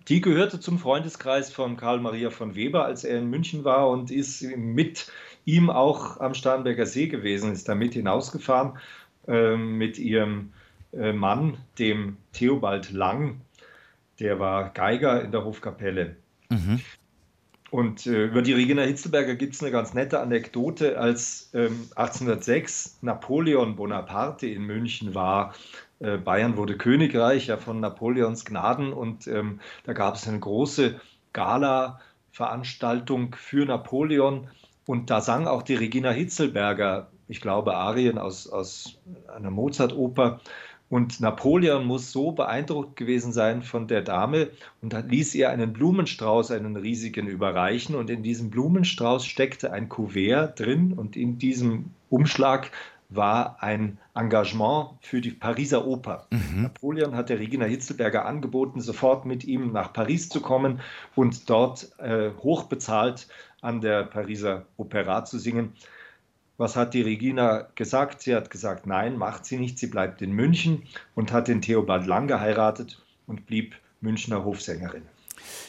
[0.08, 4.12] die gehörte zum Freundeskreis von Karl Maria von Weber, als er in München war und
[4.12, 5.12] ist mit
[5.46, 8.78] ihm auch am Starnberger See gewesen, ist da mit hinausgefahren
[9.28, 10.54] äh, mit ihrem
[10.94, 13.42] äh, Mann, dem Theobald Lang.
[14.20, 16.18] Der war Geiger in der Hofkapelle.
[16.50, 16.82] Mhm.
[17.72, 21.00] Und äh, über die Regina Hitzelberger gibt es eine ganz nette Anekdote.
[21.00, 25.56] Als ähm, 1806 Napoleon Bonaparte in München war,
[26.00, 31.00] äh, Bayern wurde Königreich ja von Napoleons Gnaden und ähm, da gab es eine große
[31.34, 34.48] Gala-Veranstaltung für Napoleon
[34.86, 39.00] und da sang auch die Regina Hitzelberger, ich glaube, Arien aus, aus
[39.36, 40.40] einer Mozart-Oper.
[40.90, 44.50] Und Napoleon muss so beeindruckt gewesen sein von der Dame
[44.82, 47.96] und ließ ihr einen Blumenstrauß, einen riesigen, überreichen.
[47.96, 52.72] Und in diesem Blumenstrauß steckte ein Kuvert drin und in diesem Umschlag
[53.10, 56.28] war ein Engagement für die Pariser Oper.
[56.30, 56.64] Mhm.
[56.64, 60.82] Napoleon hat der Regina Hitzelberger angeboten, sofort mit ihm nach Paris zu kommen
[61.16, 63.28] und dort äh, hochbezahlt
[63.62, 65.74] an der Pariser Opera zu singen.
[66.58, 68.22] Was hat die Regina gesagt?
[68.22, 69.78] Sie hat gesagt, nein, macht sie nicht.
[69.78, 75.04] Sie bleibt in München und hat den Theobald Lang geheiratet und blieb Münchner Hofsängerin.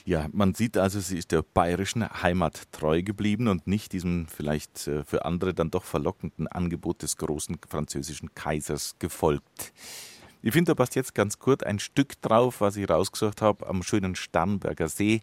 [0.05, 4.87] Ja, man sieht also, sie ist der bayerischen Heimat treu geblieben und nicht diesem vielleicht
[4.87, 9.72] äh, für andere dann doch verlockenden Angebot des großen französischen Kaisers gefolgt.
[10.42, 13.83] Ich finde, da passt jetzt ganz kurz ein Stück drauf, was ich rausgesucht habe, am
[13.83, 15.22] schönen Starnberger See.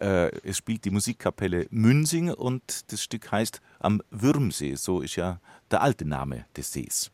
[0.00, 4.74] Äh, es spielt die Musikkapelle Münsing und das Stück heißt Am Würmsee.
[4.74, 7.10] So ist ja der alte Name des Sees.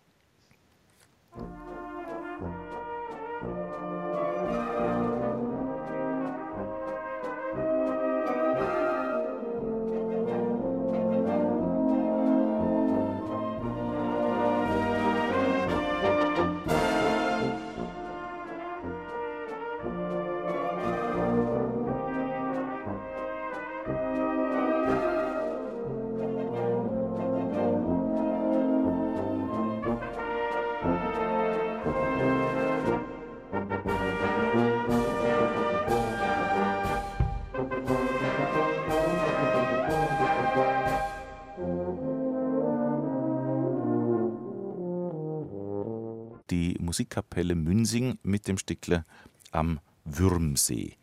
[46.92, 49.07] Musikkapelle Münsing mit dem Stickler
[49.50, 50.98] am Würmsee.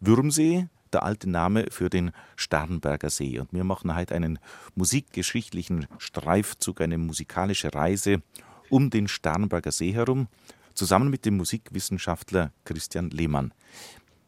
[0.00, 3.38] Würmsee, der alte Name für den Starnberger See.
[3.38, 4.38] Und wir machen heute einen
[4.74, 8.20] musikgeschichtlichen Streifzug, eine musikalische Reise
[8.68, 10.28] um den Starnberger See herum,
[10.74, 13.54] zusammen mit dem Musikwissenschaftler Christian Lehmann.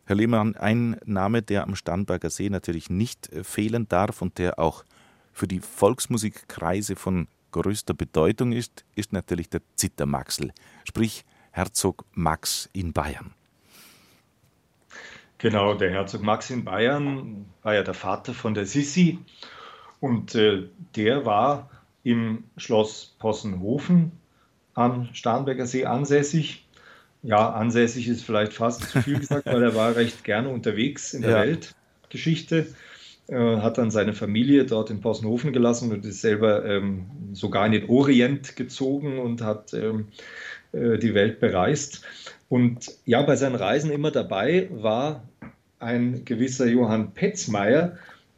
[0.07, 4.87] Herr Lehmann, ein Name, der am Starnberger See natürlich nicht fehlen darf und der auch
[5.35, 10.53] für die Volksmusikkreise von größter Bedeutung ist, ist natürlich der Zittermaxel,
[10.85, 13.35] sprich Herzog Max in Bayern.
[15.39, 19.19] Genau, der Herzog Max in Bayern war ja der Vater von der Sissi
[19.99, 21.71] und äh, der war
[22.03, 24.13] im Schloss Possenhofen
[24.75, 26.67] am Starnberger See ansässig.
[27.23, 31.23] Ja, ansässig ist vielleicht fast zu viel gesagt, weil er war recht gerne unterwegs in
[31.23, 31.43] der ja.
[31.43, 32.67] Weltgeschichte,
[33.37, 37.89] hat dann seine Familie dort in Possenhofen gelassen und ist selber ähm, sogar in den
[37.89, 40.09] Orient gezogen und hat ähm,
[40.73, 42.03] äh, die Welt bereist.
[42.49, 45.23] Und ja, bei seinen Reisen immer dabei war
[45.79, 47.97] ein gewisser Johann Petzmeier,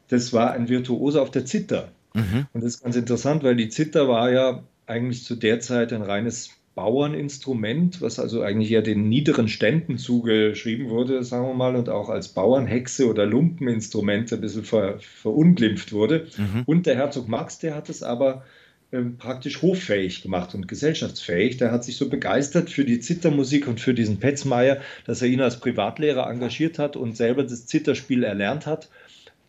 [0.08, 1.88] das war ein Virtuose auf der Zither.
[2.14, 2.46] Mhm.
[2.52, 6.02] Und das ist ganz interessant, weil die Zither war ja eigentlich zu der Zeit ein
[6.02, 11.88] reines Bauerninstrument, was also eigentlich eher den niederen Ständen zugeschrieben wurde, sagen wir mal, und
[11.88, 16.28] auch als Bauernhexe oder Lumpeninstrument ein bisschen ver, verunglimpft wurde.
[16.36, 16.62] Mhm.
[16.64, 18.44] Und der Herzog Max, der hat es aber
[18.90, 21.58] ähm, praktisch hoffähig gemacht und gesellschaftsfähig.
[21.58, 25.40] Der hat sich so begeistert für die Zittermusik und für diesen Petzmeier, dass er ihn
[25.40, 28.88] als Privatlehrer engagiert hat und selber das Zitterspiel erlernt hat,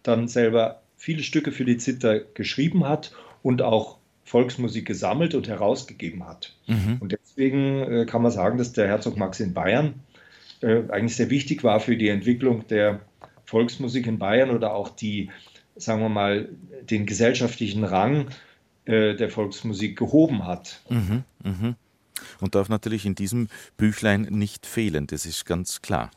[0.02, 6.26] dann selber viele Stücke für die Zither geschrieben hat und auch Volksmusik gesammelt und herausgegeben
[6.26, 6.56] hat.
[6.68, 6.98] Mhm.
[7.00, 9.96] Und deswegen äh, kann man sagen, dass der Herzog Max in Bayern
[10.62, 13.02] äh, eigentlich sehr wichtig war für die Entwicklung der
[13.46, 15.30] Volksmusik in Bayern oder auch die,
[15.76, 16.50] sagen wir mal,
[16.90, 18.28] den gesellschaftlichen Rang
[18.86, 20.82] äh, der Volksmusik gehoben hat.
[20.90, 21.76] Mhm, mh.
[22.40, 26.12] Und darf natürlich in diesem Büchlein nicht fehlen, das ist ganz klar.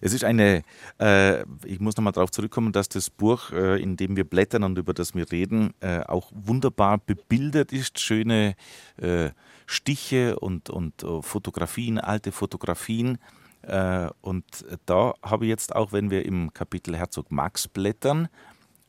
[0.00, 0.62] Es ist eine,
[0.98, 4.78] äh, ich muss nochmal darauf zurückkommen, dass das Buch, äh, in dem wir blättern und
[4.78, 8.00] über das wir reden, äh, auch wunderbar bebildert ist.
[8.00, 8.54] Schöne
[8.96, 9.30] äh,
[9.66, 13.18] Stiche und, und uh, Fotografien, alte Fotografien.
[13.62, 14.44] Äh, und
[14.84, 18.28] da habe ich jetzt auch, wenn wir im Kapitel Herzog Max blättern,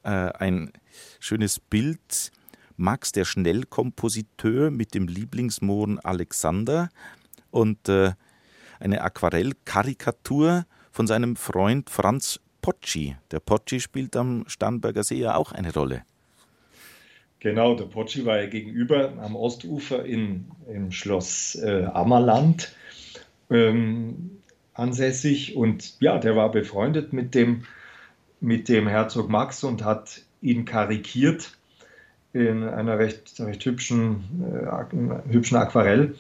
[0.03, 0.71] ein
[1.19, 2.31] schönes Bild.
[2.77, 6.89] Max, der Schnellkompositeur mit dem Lieblingsmohren Alexander
[7.49, 13.17] und eine Aquarellkarikatur von seinem Freund Franz Pocci.
[13.31, 16.03] Der Pocci spielt am Starnberger See ja auch eine Rolle.
[17.41, 22.73] Genau, der Pocci war ja gegenüber am Ostufer in, im Schloss äh, Ammerland
[23.49, 24.37] ähm,
[24.73, 27.65] ansässig und ja, der war befreundet mit dem,
[28.39, 31.57] mit dem Herzog Max und hat ihn karikiert
[32.31, 34.23] in einer recht, recht hübschen,
[34.63, 36.15] äh, hübschen Aquarell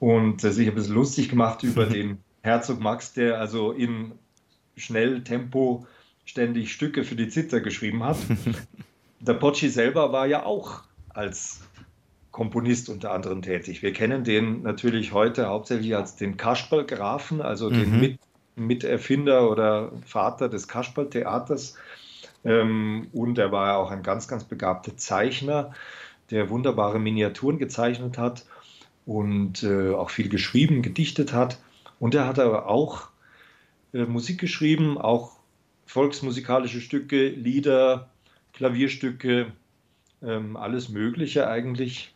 [0.00, 2.18] und äh, sich ein bisschen lustig gemacht über den
[2.48, 4.12] Herzog Max, der also in
[4.76, 5.86] Schnelltempo
[6.24, 8.16] ständig Stücke für die Zither geschrieben hat.
[9.20, 11.60] der Pocci selber war ja auch als
[12.30, 13.82] Komponist unter anderem tätig.
[13.82, 17.74] Wir kennen den natürlich heute hauptsächlich als den Kasperl-Grafen, also mhm.
[17.74, 18.20] den Mit
[18.56, 21.76] Miterfinder oder Vater des Kasperl-Theaters.
[22.44, 25.74] Ähm, und er war ja auch ein ganz, ganz begabter Zeichner,
[26.30, 28.44] der wunderbare Miniaturen gezeichnet hat
[29.06, 31.58] und äh, auch viel geschrieben, gedichtet hat.
[32.00, 33.08] Und er hat aber auch
[33.92, 35.38] äh, Musik geschrieben, auch
[35.86, 38.08] volksmusikalische Stücke, Lieder,
[38.52, 39.52] Klavierstücke,
[40.22, 42.14] ähm, alles Mögliche eigentlich.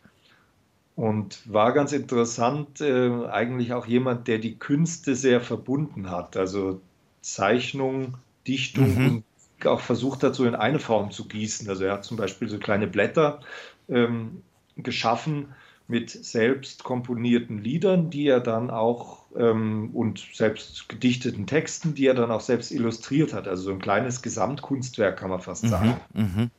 [0.95, 6.37] Und war ganz interessant, äh, eigentlich auch jemand, der die Künste sehr verbunden hat.
[6.37, 6.81] Also
[7.23, 9.07] Zeichnung, Dichtung mhm.
[9.07, 9.25] und
[9.67, 11.69] auch versucht hat, so in eine Form zu gießen.
[11.69, 13.41] Also er hat zum Beispiel so kleine Blätter
[13.89, 14.43] ähm,
[14.77, 15.55] geschaffen,
[15.89, 22.15] mit selbst komponierten Liedern, die er dann auch ähm, und selbst gedichteten Texten, die er
[22.15, 23.49] dann auch selbst illustriert hat.
[23.49, 25.97] Also so ein kleines Gesamtkunstwerk kann man fast mhm, sagen.
[26.15, 26.51] Mhm,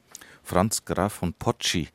[0.43, 1.87] Franz Graf von Pocci.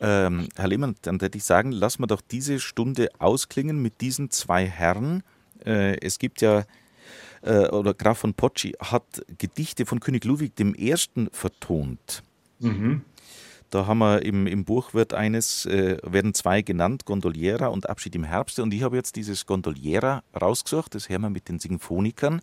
[0.00, 4.30] Ähm, Herr Lehmann, dann würde ich sagen, lassen wir doch diese Stunde ausklingen mit diesen
[4.30, 5.22] zwei Herren.
[5.64, 6.64] Äh, es gibt ja,
[7.42, 10.94] äh, oder Graf von Pocci hat Gedichte von König Ludwig I.
[11.32, 12.22] vertont.
[12.58, 13.02] Mhm.
[13.70, 18.14] Da haben wir im, im Buch wird eines, äh, werden zwei genannt, Gondoliera und Abschied
[18.14, 18.60] im Herbst.
[18.60, 22.40] Und ich habe jetzt dieses Gondoliera rausgesucht, das hören wir mit den Sinfonikern.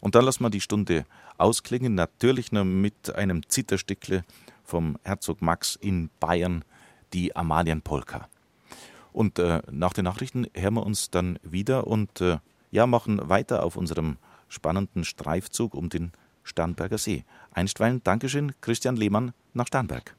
[0.00, 1.06] Und dann lassen wir die Stunde
[1.38, 4.24] ausklingen, natürlich noch mit einem Zitterstückle
[4.64, 6.64] vom Herzog Max in Bayern,
[7.12, 8.28] die Amalienpolka.
[9.12, 12.38] Und äh, nach den Nachrichten hören wir uns dann wieder und äh,
[12.72, 14.16] ja, machen weiter auf unserem
[14.48, 16.12] spannenden Streifzug um den
[16.42, 17.24] Starnberger See.
[17.52, 20.16] Einstweilen Dankeschön, Christian Lehmann nach Starnberg.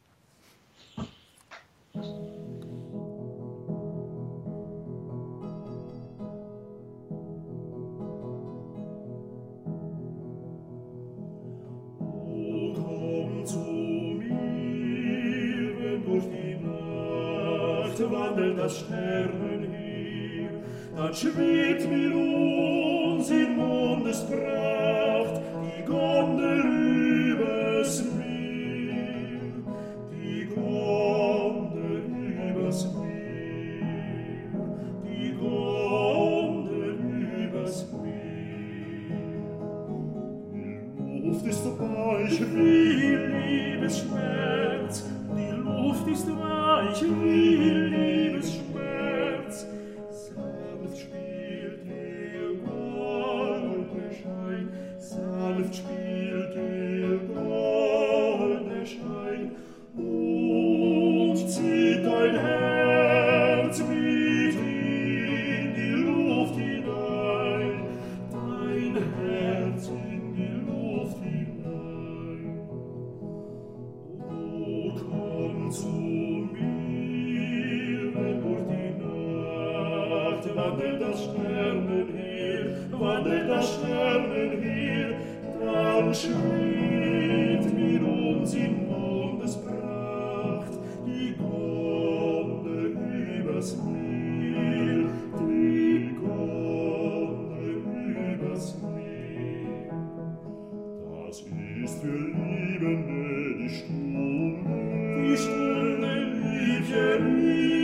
[107.36, 107.75] me.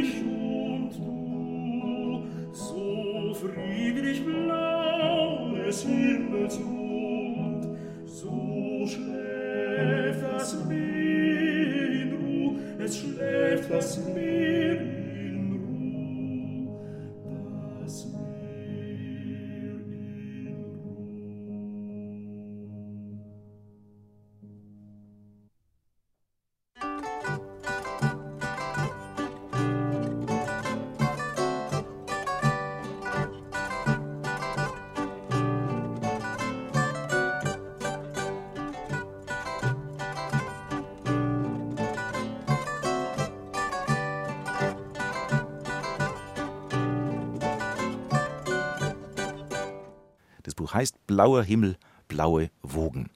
[51.11, 51.75] Blauer Himmel,
[52.07, 53.09] blaue Wogen.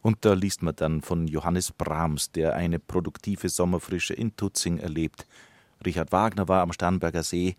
[0.00, 5.26] Und da liest man dann von Johannes Brahms, der eine produktive Sommerfrische in Tutzing erlebt.
[5.84, 7.56] Richard Wagner war am Starnberger See,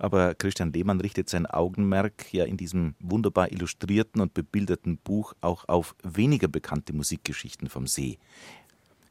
[0.00, 5.68] aber Christian Lehmann richtet sein Augenmerk ja in diesem wunderbar illustrierten und bebilderten Buch auch
[5.68, 8.18] auf weniger bekannte Musikgeschichten vom See.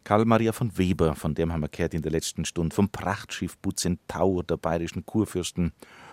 [0.03, 3.57] Karl Maria von Weber, von dem haben wir gehört in der letzten Stunde, vom Prachtschiff
[3.59, 5.71] Bucentau der bayerischen Kurfürsten,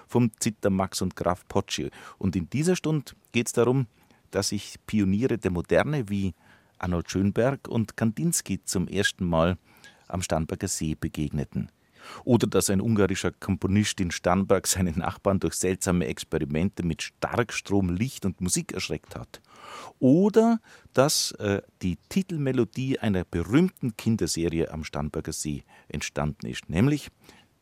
[0.08, 1.90] vom Zitter Max und Graf Potschi.
[2.18, 3.86] Und in dieser Stunde geht es darum,
[4.30, 6.34] dass sich Pioniere der Moderne wie
[6.78, 9.58] Arnold Schönberg und Kandinsky zum ersten Mal
[10.06, 11.70] am Starnberger See begegneten.
[12.24, 18.24] Oder dass ein ungarischer Komponist in Starnberg seine Nachbarn durch seltsame Experimente mit Starkstrom, Licht
[18.24, 19.42] und Musik erschreckt hat.
[19.98, 20.60] Oder
[20.94, 27.10] dass äh, die Titelmelodie einer berühmten Kinderserie am Starnberger See entstanden ist, nämlich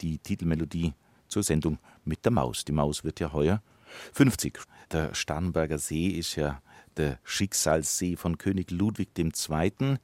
[0.01, 0.92] die Titelmelodie
[1.29, 2.64] zur Sendung mit der Maus.
[2.64, 3.62] Die Maus wird ja heuer
[4.12, 4.59] 50.
[4.93, 6.61] Der Starnberger See ist ja
[6.97, 9.99] der Schicksalssee von König Ludwig II.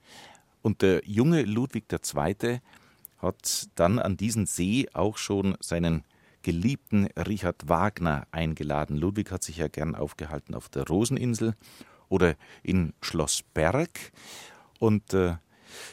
[0.63, 2.61] Und der junge Ludwig II.
[3.19, 6.05] hat dann an diesen See auch schon seinen
[6.43, 8.97] geliebten Richard Wagner eingeladen.
[8.97, 11.55] Ludwig hat sich ja gern aufgehalten auf der Roseninsel
[12.09, 14.13] oder in Schloss Berg.
[14.79, 15.37] Und äh,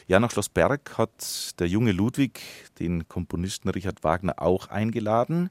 [0.06, 2.40] ja, nach Schloss Berg hat der junge Ludwig
[2.78, 5.50] den Komponisten Richard Wagner auch eingeladen.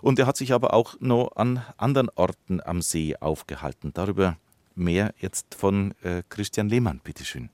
[0.00, 3.92] Und er hat sich aber auch noch an anderen Orten am See aufgehalten.
[3.94, 4.36] Darüber
[4.74, 7.50] mehr jetzt von äh, Christian Lehmann, bitteschön.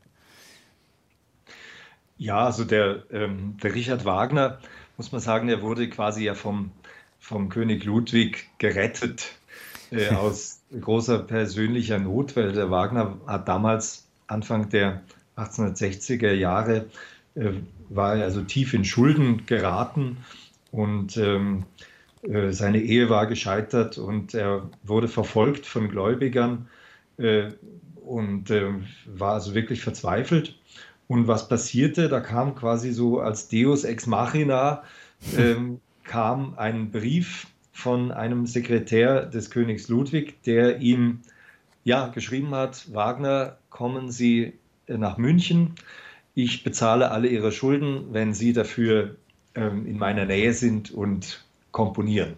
[2.17, 4.61] Ja, also der, ähm, der Richard Wagner,
[4.97, 6.71] muss man sagen, der wurde quasi ja vom,
[7.19, 9.33] vom König Ludwig gerettet
[9.91, 15.03] äh, aus großer persönlicher Not, weil der Wagner hat damals, Anfang der
[15.37, 16.87] 1860er Jahre,
[17.35, 17.53] äh,
[17.89, 20.19] war er also tief in Schulden geraten
[20.71, 21.65] und ähm,
[22.23, 26.69] äh, seine Ehe war gescheitert und er wurde verfolgt von Gläubigern
[27.19, 27.51] äh,
[28.05, 28.73] und äh,
[29.07, 30.59] war also wirklich verzweifelt.
[31.07, 32.09] Und was passierte?
[32.09, 34.85] Da kam quasi so als Deus ex machina
[35.37, 41.21] ähm, kam ein Brief von einem Sekretär des Königs Ludwig, der ihm
[41.85, 44.55] ja geschrieben hat: Wagner, kommen Sie
[44.89, 45.75] nach München.
[46.35, 49.17] Ich bezahle alle Ihre Schulden, wenn Sie dafür
[49.55, 52.35] ähm, in meiner Nähe sind und komponieren.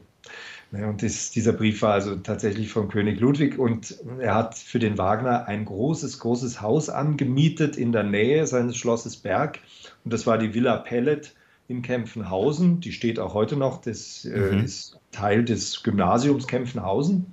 [0.72, 4.78] Ja, Und das, dieser Brief war also tatsächlich vom König Ludwig und er hat für
[4.78, 9.61] den Wagner ein großes, großes Haus angemietet in der Nähe seines Schlosses Berg
[10.05, 11.34] und das war die Villa Pellet
[11.68, 12.80] in Kempfenhausen.
[12.80, 13.80] Die steht auch heute noch.
[13.80, 14.64] Das äh, mhm.
[14.64, 17.26] ist Teil des Gymnasiums Kempfenhausen.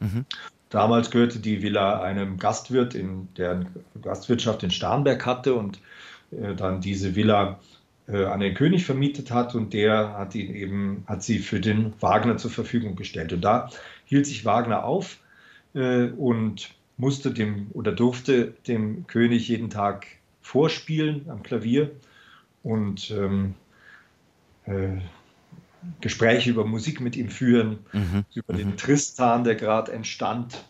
[0.00, 0.24] Mhm.
[0.70, 3.66] Damals gehörte die Villa einem Gastwirt, in der
[4.00, 5.80] Gastwirtschaft in Starnberg hatte und
[6.30, 7.58] äh, dann diese Villa
[8.06, 11.92] äh, an den König vermietet hat und der hat ihn eben, hat sie für den
[12.00, 13.32] Wagner zur Verfügung gestellt.
[13.32, 13.68] Und da
[14.04, 15.18] hielt sich Wagner auf
[15.74, 20.06] äh, und musste dem oder durfte dem König jeden Tag
[20.40, 21.90] vorspielen am Klavier
[22.62, 23.54] und ähm,
[24.66, 24.98] äh,
[26.00, 28.24] Gespräche über Musik mit ihm führen, mhm.
[28.34, 28.76] über den mhm.
[28.76, 30.64] Tristan, der gerade entstand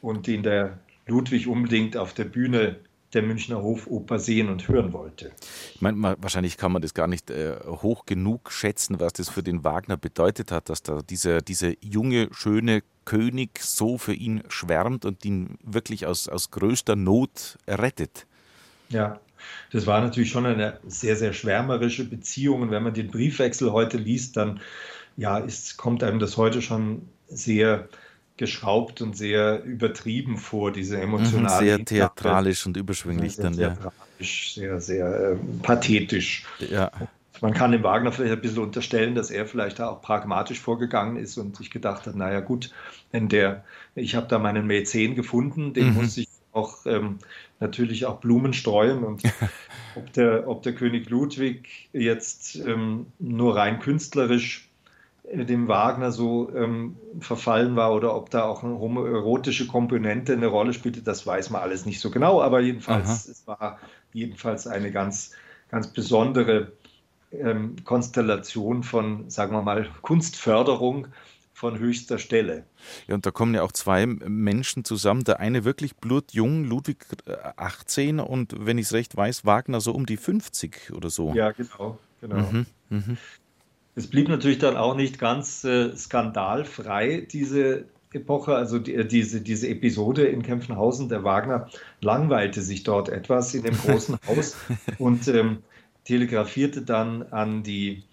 [0.00, 2.76] und den der Ludwig unbedingt auf der Bühne
[3.12, 5.32] der Münchner Hofoper sehen und hören wollte.
[5.74, 9.42] Ich meine, wahrscheinlich kann man das gar nicht äh, hoch genug schätzen, was das für
[9.42, 15.04] den Wagner bedeutet hat, dass da dieser, dieser junge, schöne König so für ihn schwärmt
[15.04, 18.26] und ihn wirklich aus, aus größter Not rettet.
[18.88, 19.20] Ja,
[19.72, 22.62] das war natürlich schon eine sehr, sehr schwärmerische Beziehung.
[22.62, 24.60] Und wenn man den Briefwechsel heute liest, dann
[25.16, 27.88] ja, ist, kommt einem das heute schon sehr
[28.36, 31.62] geschraubt und sehr übertrieben vor, diese emotionale.
[31.62, 33.92] Mhm, sehr theatralisch und überschwinglich sehr dann, sehr ja.
[34.18, 36.44] Sehr, sehr äh, pathetisch.
[36.70, 36.90] Ja.
[37.42, 41.36] Man kann dem Wagner vielleicht ein bisschen unterstellen, dass er vielleicht auch pragmatisch vorgegangen ist
[41.36, 42.70] und sich gedacht hat, naja gut,
[43.12, 43.64] wenn der,
[43.94, 45.94] ich habe da meinen Mäzen gefunden, den mhm.
[45.94, 47.18] muss ich auch ähm,
[47.60, 49.22] natürlich auch Blumen streuen und
[49.96, 54.68] ob der, ob der König Ludwig jetzt ähm, nur rein künstlerisch
[55.24, 60.46] äh, dem Wagner so ähm, verfallen war oder ob da auch eine homoerotische Komponente eine
[60.46, 63.30] Rolle spielte, das weiß man alles nicht so genau, aber jedenfalls, Aha.
[63.30, 63.78] es war
[64.12, 65.32] jedenfalls eine ganz,
[65.70, 66.72] ganz besondere
[67.32, 71.08] ähm, Konstellation von, sagen wir mal, Kunstförderung
[71.56, 72.64] von höchster Stelle.
[73.06, 75.24] Ja, und da kommen ja auch zwei Menschen zusammen.
[75.24, 77.06] Der eine wirklich blutjung, Ludwig
[77.56, 81.32] 18 äh, und wenn ich es recht weiß, Wagner so um die 50 oder so.
[81.32, 81.98] Ja, genau.
[82.20, 82.36] genau.
[82.36, 83.16] Mhm, mh.
[83.94, 89.40] Es blieb natürlich dann auch nicht ganz äh, skandalfrei, diese Epoche, also die, äh, diese,
[89.40, 91.08] diese Episode in Kempfenhausen.
[91.08, 91.70] Der Wagner
[92.02, 94.58] langweilte sich dort etwas in dem großen Haus
[94.98, 95.62] und ähm,
[96.04, 98.04] telegrafierte dann an die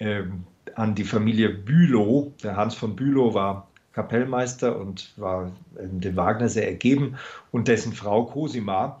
[0.00, 0.42] ähm,
[0.76, 2.32] an die Familie Bülow.
[2.42, 5.50] Der Hans von Bülow war Kapellmeister und war
[5.80, 7.16] dem Wagner sehr ergeben
[7.50, 9.00] und dessen Frau Cosima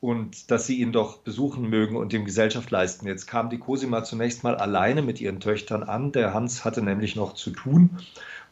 [0.00, 3.06] und dass sie ihn doch besuchen mögen und ihm Gesellschaft leisten.
[3.06, 6.12] Jetzt kam die Cosima zunächst mal alleine mit ihren Töchtern an.
[6.12, 7.90] Der Hans hatte nämlich noch zu tun.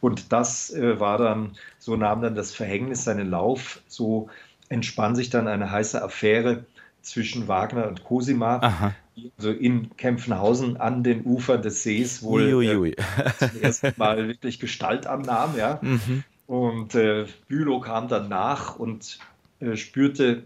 [0.01, 3.81] Und das äh, war dann, so nahm dann das Verhängnis seinen Lauf.
[3.87, 4.29] So
[4.69, 6.65] entspann sich dann eine heiße Affäre
[7.05, 8.59] zwischen Wagner und Cosima.
[8.59, 8.93] Aha
[9.37, 12.95] also in Kempfenhausen an den Ufern des Sees wohl äh,
[13.37, 15.55] zum ersten Mal wirklich Gestalt annahm.
[15.57, 15.79] Ja?
[15.81, 16.23] Mhm.
[16.47, 19.19] Und äh, Bülow kam dann nach und
[19.59, 20.43] äh, spürte,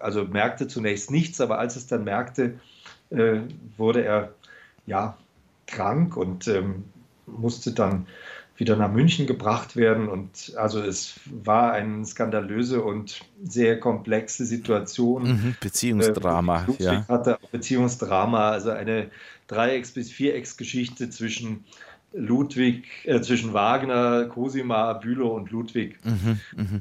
[0.00, 2.58] also merkte zunächst nichts, aber als es dann merkte,
[3.10, 3.40] äh,
[3.76, 4.32] wurde er
[4.86, 5.16] ja
[5.66, 6.84] krank und ähm,
[7.26, 8.06] musste dann
[8.58, 10.08] wieder nach München gebracht werden.
[10.08, 15.22] Und also es war eine skandalöse und sehr komplexe Situation.
[15.22, 17.08] Mhm, Beziehungsdrama, äh, ja.
[17.08, 19.10] hatte Beziehungsdrama, also eine
[19.46, 21.64] Dreiecks- bis Vierecksgeschichte zwischen
[22.12, 25.98] Ludwig, äh, zwischen Wagner, Cosima, Bülow und Ludwig.
[26.04, 26.80] Mhm, mh ja.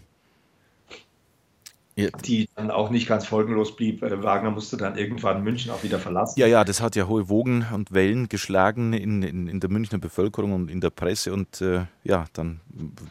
[1.97, 4.03] Die dann auch nicht ganz folgenlos blieb.
[4.03, 6.39] Äh, Wagner musste dann irgendwann München auch wieder verlassen.
[6.39, 9.97] Ja, ja, das hat ja hohe Wogen und Wellen geschlagen in, in, in der Münchner
[9.97, 12.61] Bevölkerung und in der Presse und äh, ja, dann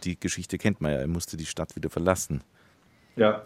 [0.04, 2.42] die Geschichte kennt man ja, er musste die Stadt wieder verlassen.
[3.16, 3.44] Ja.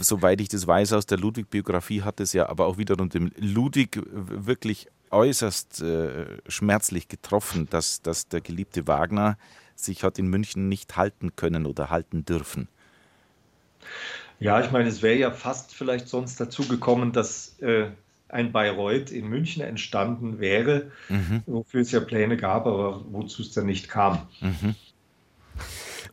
[0.00, 4.00] Soweit ich das weiß aus der Ludwig-Biografie, hat es ja aber auch wiederum dem Ludwig
[4.06, 9.36] wirklich äußerst äh, schmerzlich getroffen, dass, dass der geliebte Wagner
[9.74, 12.68] sich hat in München nicht halten können oder halten dürfen.
[14.40, 17.90] Ja, ich meine, es wäre ja fast vielleicht sonst dazu gekommen, dass äh,
[18.28, 21.42] ein Bayreuth in München entstanden wäre, mhm.
[21.46, 24.26] wofür es ja Pläne gab, aber wozu es dann nicht kam.
[24.40, 24.74] Mhm.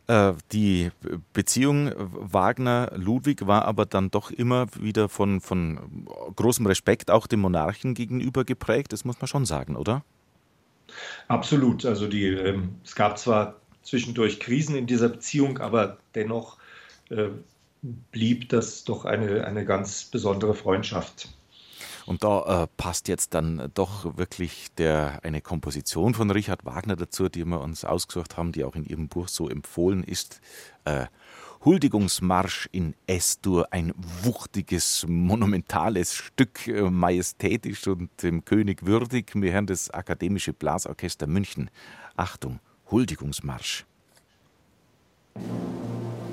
[0.08, 0.92] Äh, die
[1.34, 7.94] Beziehung Wagner-Ludwig war aber dann doch immer wieder von, von großem Respekt auch dem Monarchen
[7.94, 10.04] gegenüber geprägt, das muss man schon sagen, oder?
[11.28, 11.86] Absolut.
[11.86, 16.58] Also die, ähm, es gab zwar zwischendurch Krisen in dieser Beziehung, aber dennoch
[17.10, 17.30] äh,
[17.82, 21.30] blieb das doch eine, eine ganz besondere Freundschaft.
[22.06, 27.30] Und da äh, passt jetzt dann doch wirklich der, eine Komposition von Richard Wagner dazu,
[27.30, 30.42] die wir uns ausgesucht haben, die auch in Ihrem Buch so empfohlen ist.
[30.86, 31.06] Äh,
[31.64, 39.34] Huldigungsmarsch in S-Dur, ein wuchtiges, monumentales Stück, äh, majestätisch und dem König würdig.
[39.36, 41.70] Wir hören das Akademische Blasorchester München.
[42.16, 42.60] Achtung,
[42.90, 43.86] Huldigungsmarsch.
[45.36, 46.29] Musik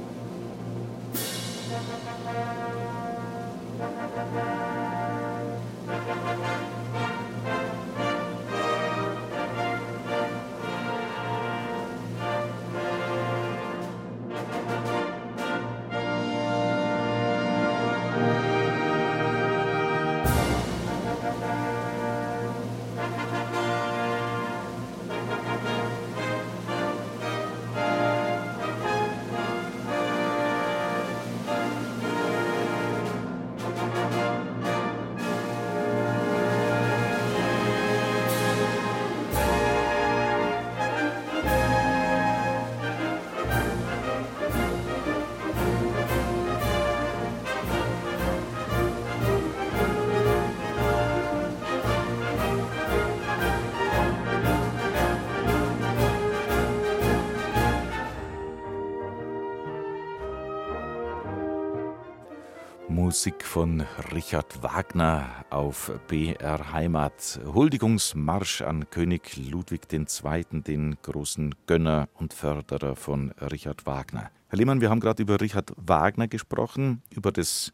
[63.57, 67.41] von Richard Wagner auf BR Heimat.
[67.43, 74.31] Huldigungsmarsch an König Ludwig II., den großen Gönner und Förderer von Richard Wagner.
[74.49, 77.73] Herr Lehmann, wir haben gerade über Richard Wagner gesprochen, über das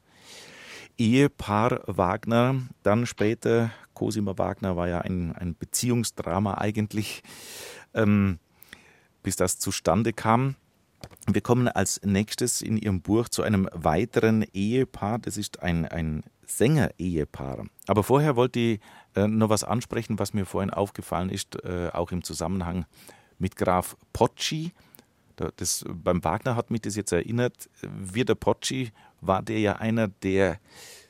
[0.99, 2.63] Ehepaar Wagner.
[2.85, 7.25] Dann später, Cosima Wagner war ja ein, ein Beziehungsdrama eigentlich,
[7.93, 8.39] ähm,
[9.25, 10.55] bis das zustande kam.
[11.27, 15.19] Wir kommen als nächstes in Ihrem Buch zu einem weiteren Ehepaar.
[15.19, 17.67] Das ist ein, ein Sänger-Ehepaar.
[17.87, 18.81] Aber vorher wollte ich
[19.15, 22.87] äh, noch was ansprechen, was mir vorhin aufgefallen ist, äh, auch im Zusammenhang
[23.39, 24.73] mit Graf Pocci.
[25.57, 27.69] Das, beim Wagner hat mich das jetzt erinnert.
[27.83, 30.59] Wir der Pocci war der ja einer, der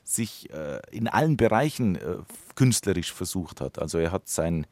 [0.04, 2.16] sich äh, in allen Bereichen äh,
[2.54, 3.78] künstlerisch versucht hat.
[3.78, 4.66] Also er hat sein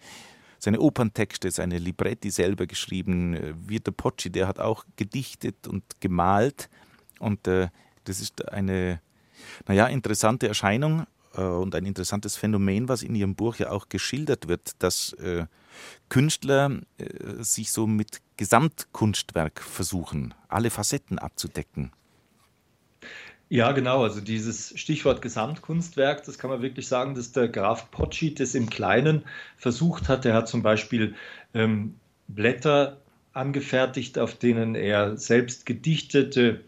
[0.61, 3.34] seine Operntexte, seine Libretti selber geschrieben.
[3.34, 6.68] Äh, Vito Pocci, der hat auch gedichtet und gemalt.
[7.18, 7.68] Und äh,
[8.04, 9.00] das ist eine,
[9.66, 14.48] naja, interessante Erscheinung äh, und ein interessantes Phänomen, was in Ihrem Buch ja auch geschildert
[14.48, 15.46] wird, dass äh,
[16.08, 21.92] Künstler äh, sich so mit Gesamtkunstwerk versuchen, alle Facetten abzudecken.
[23.51, 24.05] Ja, genau.
[24.05, 28.70] Also dieses Stichwort Gesamtkunstwerk, das kann man wirklich sagen, dass der Graf Pocci das im
[28.70, 29.22] Kleinen
[29.57, 30.24] versucht hat.
[30.24, 31.16] Er hat zum Beispiel
[31.53, 31.96] ähm,
[32.28, 32.98] Blätter
[33.32, 36.61] angefertigt, auf denen er selbst gedichtete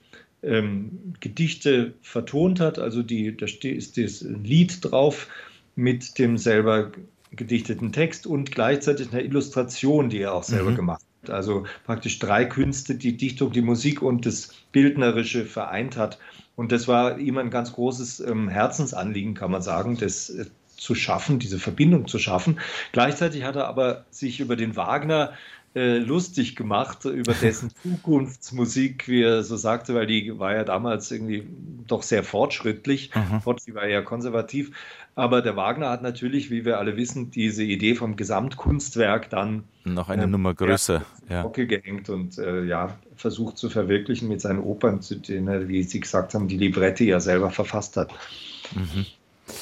[0.42, 2.80] ähm, Gedichte vertont hat.
[2.80, 5.28] Also die, da ist das Lied drauf
[5.76, 6.90] mit dem selber
[7.30, 10.76] gedichteten Text und gleichzeitig eine Illustration, die er auch selber mhm.
[10.76, 11.30] gemacht hat.
[11.30, 16.18] Also praktisch drei Künste, die Dichtung, die Musik und das Bildnerische vereint hat.
[16.56, 20.46] Und das war ihm ein ganz großes ähm, Herzensanliegen, kann man sagen, das äh,
[20.76, 22.58] zu schaffen, diese Verbindung zu schaffen.
[22.92, 25.32] Gleichzeitig hat er aber sich über den Wagner
[25.74, 31.10] äh, lustig gemacht, über dessen Zukunftsmusik, wie er so sagte, weil die war ja damals
[31.10, 31.46] irgendwie
[31.86, 33.10] doch sehr fortschrittlich.
[33.14, 33.56] Mhm.
[33.66, 34.72] Die war ja konservativ.
[35.14, 40.08] Aber der Wagner hat natürlich, wie wir alle wissen, diese Idee vom Gesamtkunstwerk dann noch
[40.08, 45.02] eine äh, Nummer größer ja, gehängt und äh, ja versucht zu verwirklichen mit seinen Opern,
[45.02, 48.10] zu denen er, wie Sie gesagt haben, die Libretti ja selber verfasst hat.
[48.74, 49.06] Mhm.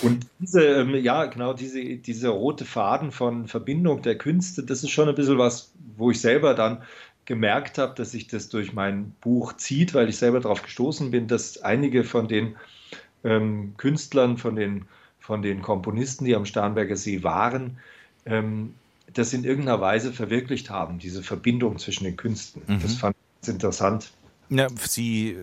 [0.02, 4.90] Und diese, ähm, ja, genau, diese, dieser rote Faden von Verbindung der Künste, das ist
[4.90, 6.82] schon ein bisschen was, wo ich selber dann
[7.24, 11.28] gemerkt habe, dass sich das durch mein Buch zieht, weil ich selber darauf gestoßen bin,
[11.28, 12.56] dass einige von den
[13.22, 14.86] ähm, Künstlern, von den,
[15.20, 17.78] von den Komponisten, die am Starnberger See waren,
[18.26, 18.74] ähm,
[19.12, 22.62] das in irgendeiner Weise verwirklicht haben, diese Verbindung zwischen den Künsten.
[22.66, 22.80] Mhm.
[22.82, 24.10] Das fand ich interessant.
[24.52, 25.36] Ja, Sie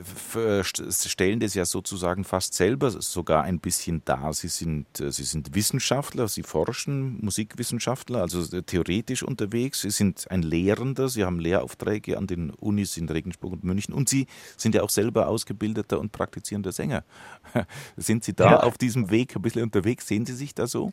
[0.91, 4.33] stellen das ja sozusagen fast selber sogar ein bisschen dar.
[4.33, 9.81] Sie sind, äh, Sie sind Wissenschaftler, Sie forschen, Musikwissenschaftler, also theoretisch unterwegs.
[9.81, 14.09] Sie sind ein Lehrender, Sie haben Lehraufträge an den Unis in Regensburg und München und
[14.09, 14.27] Sie
[14.57, 17.05] sind ja auch selber ausgebildeter und praktizierender Sänger.
[17.95, 18.59] Sind Sie da ja.
[18.63, 20.05] auf diesem Weg ein bisschen unterwegs?
[20.05, 20.91] Sehen Sie sich da so?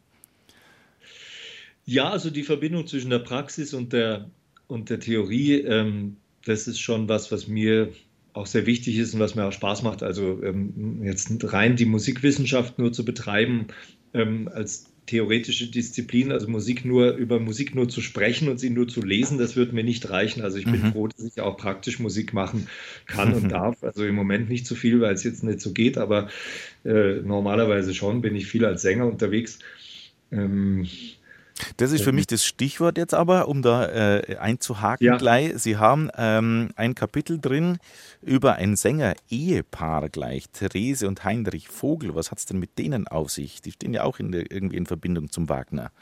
[1.84, 4.30] Ja, also die Verbindung zwischen der Praxis und der,
[4.68, 6.16] und der Theorie, ähm,
[6.46, 7.92] das ist schon was, was mir
[8.32, 10.02] auch sehr wichtig ist und was mir auch Spaß macht.
[10.02, 13.68] Also ähm, jetzt rein die Musikwissenschaft nur zu betreiben
[14.12, 18.88] ähm, als theoretische Disziplin, also Musik nur über Musik nur zu sprechen und sie nur
[18.88, 20.42] zu lesen, das wird mir nicht reichen.
[20.42, 20.92] Also ich bin mhm.
[20.92, 22.68] froh, dass ich auch praktisch Musik machen
[23.06, 23.84] kann und darf.
[23.84, 26.28] Also im Moment nicht so viel, weil es jetzt nicht so geht, aber
[26.84, 29.58] äh, normalerweise schon bin ich viel als Sänger unterwegs.
[30.32, 30.86] Ähm,
[31.76, 33.86] das ist für mich das Stichwort jetzt aber, um da
[34.18, 35.16] äh, einzuhaken ja.
[35.16, 35.52] gleich.
[35.58, 37.78] Sie haben ähm, ein Kapitel drin
[38.22, 42.14] über ein Sänger-Ehepaar gleich, Therese und Heinrich Vogel.
[42.14, 43.62] Was hat es denn mit denen auf sich?
[43.62, 45.92] Die stehen ja auch in der, irgendwie in Verbindung zum Wagner.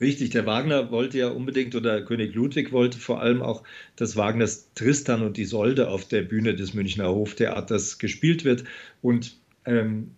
[0.00, 3.62] Richtig, der Wagner wollte ja unbedingt, oder König Ludwig wollte vor allem auch,
[3.96, 8.64] dass Wagners Tristan und Isolde auf der Bühne des Münchner Hoftheaters gespielt wird.
[9.02, 10.12] Und ähm,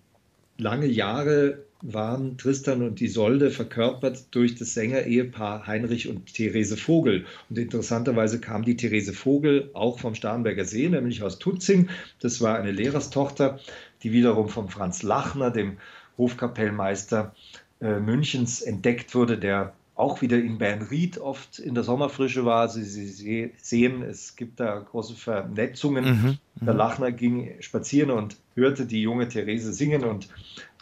[0.57, 7.25] lange Jahre waren Tristan und Isolde verkörpert durch das Sängerehepaar Heinrich und Therese Vogel.
[7.49, 11.89] Und interessanterweise kam die Therese Vogel auch vom Starnberger See, nämlich aus Tutzing.
[12.21, 13.61] Das war eine Lehrerstochter,
[14.03, 15.79] die wiederum von Franz Lachner, dem
[16.19, 17.35] Hofkapellmeister
[17.81, 22.69] äh, Münchens, entdeckt wurde, der auch wieder in Bernried oft in der Sommerfrische war.
[22.69, 26.05] Sie, Sie sehen, es gibt da große Vernetzungen.
[26.05, 30.29] Mhm, mhm, der Lachner ging spazieren und hörte die junge Therese singen und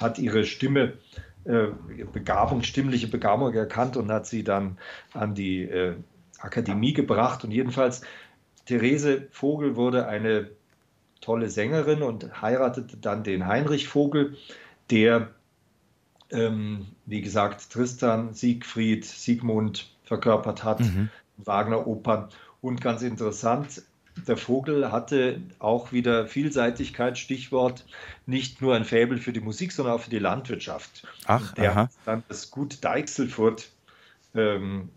[0.00, 0.94] hat ihre Stimme,
[1.44, 1.66] äh,
[2.12, 4.78] Begabung, stimmliche Begabung erkannt und hat sie dann
[5.12, 5.94] an die äh,
[6.38, 7.44] Akademie gebracht.
[7.44, 8.02] Und jedenfalls,
[8.66, 10.50] Therese Vogel wurde eine
[11.20, 14.36] tolle Sängerin und heiratete dann den Heinrich Vogel,
[14.90, 15.30] der
[16.30, 21.09] ähm, wie gesagt, Tristan, Siegfried, Siegmund verkörpert hat, mhm.
[21.38, 22.28] Wagner-Opern.
[22.61, 23.82] Und ganz interessant,
[24.26, 27.86] der Vogel hatte auch wieder Vielseitigkeit, Stichwort,
[28.26, 31.06] nicht nur ein Faible für die Musik, sondern auch für die Landwirtschaft.
[31.26, 31.80] Ach, der aha.
[31.82, 33.70] hat dann das Gut Deichselfurt
[34.34, 34.90] ähm,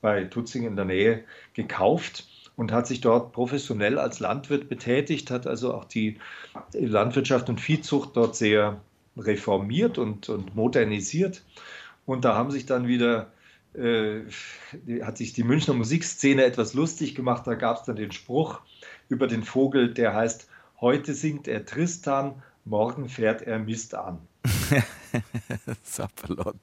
[0.00, 5.46] bei Tutzing in der Nähe gekauft und hat sich dort professionell als Landwirt betätigt, hat
[5.46, 6.18] also auch die
[6.72, 8.80] Landwirtschaft und Viehzucht dort sehr
[9.18, 11.44] reformiert und, und modernisiert.
[12.06, 13.32] Und da haben sich dann wieder
[13.74, 14.22] äh,
[15.02, 17.46] hat sich die Münchner Musikszene etwas lustig gemacht.
[17.46, 18.60] Da gab es dann den Spruch
[19.08, 20.48] über den Vogel, der heißt,
[20.80, 24.18] heute singt er Tristan, morgen fährt er Mist an.
[25.82, 26.56] Sapperlot.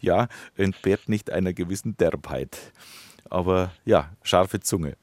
[0.00, 2.72] Ja, entbehrt nicht einer gewissen Derbheit.
[3.28, 4.96] Aber ja, scharfe Zunge.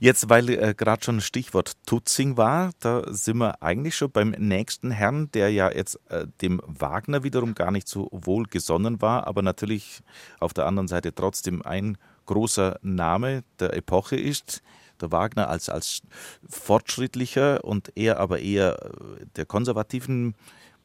[0.00, 4.90] Jetzt, weil äh, gerade schon Stichwort Tutzing war, da sind wir eigentlich schon beim nächsten
[4.90, 9.42] Herrn, der ja jetzt äh, dem Wagner wiederum gar nicht so wohl gesonnen war, aber
[9.42, 10.02] natürlich
[10.40, 14.62] auf der anderen Seite trotzdem ein großer Name der Epoche ist.
[15.00, 16.02] Der Wagner als, als
[16.48, 20.34] fortschrittlicher und er aber eher äh, der konservativen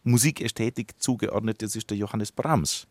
[0.04, 2.88] Musikästhetik zugeordnet ist, ist der Johannes Brahms.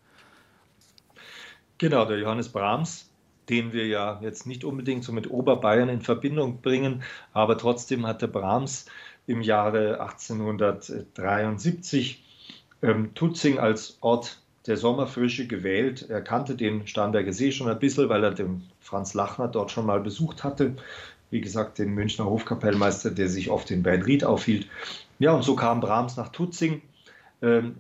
[1.78, 3.11] Genau, der Johannes Brahms
[3.53, 7.03] den wir ja jetzt nicht unbedingt so mit Oberbayern in Verbindung bringen,
[7.34, 8.86] aber trotzdem hatte Brahms
[9.26, 12.24] im Jahre 1873
[12.80, 16.09] ähm, Tutzing als Ort der Sommerfrische gewählt.
[16.09, 19.84] Er kannte den Starnberger See schon ein bisschen, weil er den Franz Lachner dort schon
[19.84, 20.74] mal besucht hatte.
[21.28, 24.66] Wie gesagt, den Münchner Hofkapellmeister, der sich oft in Beinried aufhielt.
[25.18, 26.80] Ja, und so kam Brahms nach Tutzing,
[27.42, 27.76] ähm,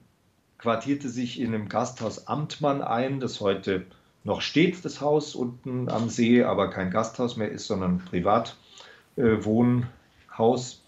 [0.58, 3.86] quartierte sich in einem Gasthaus Amtmann ein, das heute
[4.24, 10.82] noch steht das Haus unten am See, aber kein Gasthaus mehr ist, sondern Privatwohnhaus.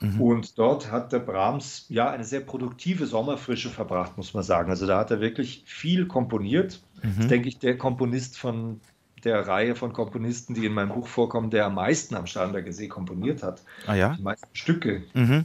[0.00, 0.20] Äh, mhm.
[0.20, 4.70] Und dort hat der Brahms ja eine sehr produktive Sommerfrische verbracht, muss man sagen.
[4.70, 6.82] Also da hat er wirklich viel komponiert.
[7.02, 7.08] Mhm.
[7.08, 8.80] Das ist, denke ich, der Komponist von
[9.24, 12.88] der Reihe von Komponisten, die in meinem Buch vorkommen, der am meisten am Starnberger See
[12.88, 13.62] komponiert hat.
[13.86, 14.16] Ah ja?
[14.18, 15.44] Die meisten Stücke, mhm.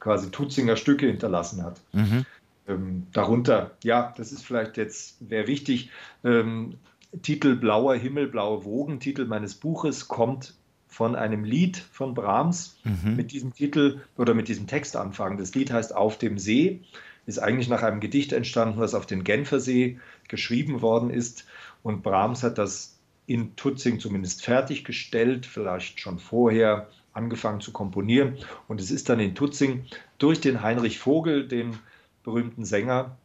[0.00, 1.80] quasi Tutzinger Stücke hinterlassen hat.
[1.92, 2.26] Mhm.
[2.66, 5.90] Ähm, darunter, ja, das ist vielleicht jetzt, wäre wichtig,
[6.24, 6.78] ähm,
[7.22, 10.54] Titel Blauer Himmel, blaue Wogen, Titel meines Buches, kommt
[10.88, 13.16] von einem Lied von Brahms mhm.
[13.16, 15.38] mit diesem Titel oder mit diesem Text anfangen.
[15.38, 16.80] Das Lied heißt Auf dem See,
[17.26, 19.98] ist eigentlich nach einem Gedicht entstanden, was auf den Genfersee
[20.28, 21.46] geschrieben worden ist.
[21.82, 28.36] Und Brahms hat das in Tutzing zumindest fertiggestellt, vielleicht schon vorher angefangen zu komponieren.
[28.68, 29.86] Und es ist dann in Tutzing
[30.18, 31.78] durch den Heinrich Vogel, den
[32.24, 33.16] berühmten Sänger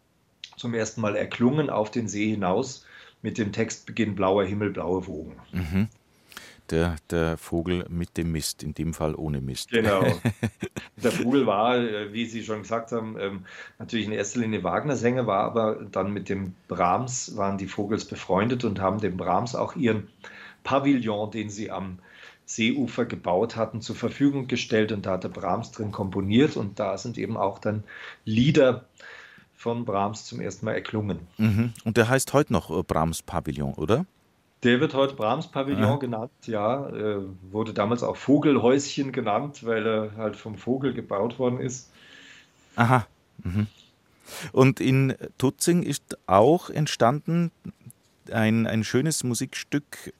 [0.58, 2.86] zum ersten Mal erklungen auf den See hinaus
[3.22, 5.36] mit dem Textbeginn Blauer Himmel, blaue Wogen.
[5.52, 5.88] Mhm.
[6.70, 9.72] Der, der Vogel mit dem Mist, in dem Fall ohne Mist.
[9.72, 10.04] Genau.
[11.04, 13.46] Der Vogel war, äh, wie Sie schon gesagt haben, ähm,
[13.80, 18.66] natürlich in erster Linie Wagner-Sänger, war aber dann mit dem Brahms, waren die Vogels befreundet
[18.66, 20.10] und haben dem Brahms auch ihren
[20.64, 22.00] Pavillon, den sie am
[22.50, 26.98] Seeufer gebaut hatten, zur Verfügung gestellt und da hat der Brahms drin komponiert und da
[26.98, 27.84] sind eben auch dann
[28.26, 28.86] Lieder
[29.56, 31.20] von Brahms zum ersten Mal erklungen.
[31.38, 31.74] Mhm.
[31.84, 34.06] Und der heißt heute noch äh, Brahms Pavillon, oder?
[34.64, 35.96] Der wird heute Brahms Pavillon ja.
[35.98, 36.90] genannt, ja.
[36.90, 37.22] Äh,
[37.52, 41.92] wurde damals auch Vogelhäuschen genannt, weil er halt vom Vogel gebaut worden ist.
[42.76, 43.06] Aha.
[43.44, 43.68] Mhm.
[44.52, 47.52] Und in Tutzing ist auch entstanden
[48.32, 50.14] ein, ein schönes Musikstück,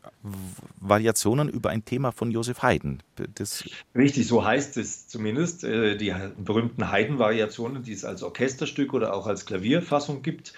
[0.80, 3.02] Variationen über ein Thema von Josef Haydn.
[3.36, 3.64] Das
[3.96, 5.64] Richtig, so heißt es zumindest.
[5.64, 10.54] Äh, die berühmten Haydn-Variationen, die es als Orchesterstück oder auch als Klavierfassung gibt,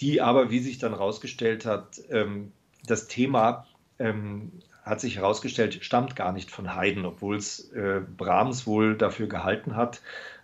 [0.00, 2.52] die aber, wie sich dann herausgestellt hat, ähm,
[2.86, 3.66] das Thema
[3.98, 9.26] ähm, hat sich herausgestellt, stammt gar nicht von Haydn, obwohl es äh, Brahms wohl dafür
[9.26, 10.00] gehalten hat.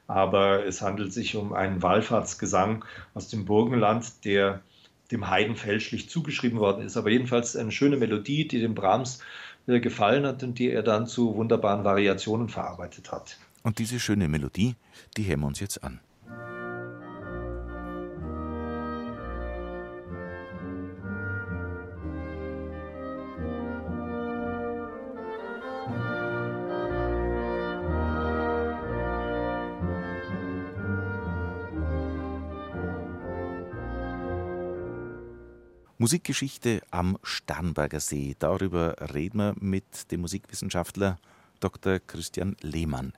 [0.09, 2.85] Aber es handelt sich um einen Wallfahrtsgesang
[3.15, 4.61] aus dem Burgenland, der
[5.13, 6.97] dem Haydn fälschlich zugeschrieben worden ist.
[6.97, 9.21] Aber jedenfalls eine schöne Melodie, die dem Brahms
[9.67, 13.39] äh, gefallen hat und die er dann zu wunderbaren Variationen verarbeitet hat.
[13.63, 14.75] Und diese schöne Melodie,
[15.17, 16.01] die hören wir uns jetzt an.
[36.03, 38.35] Musikgeschichte am Starnberger See.
[38.37, 41.17] Darüber reden wir mit dem Musikwissenschaftler
[41.61, 42.01] Dr.
[42.01, 43.13] Christian Lehmann.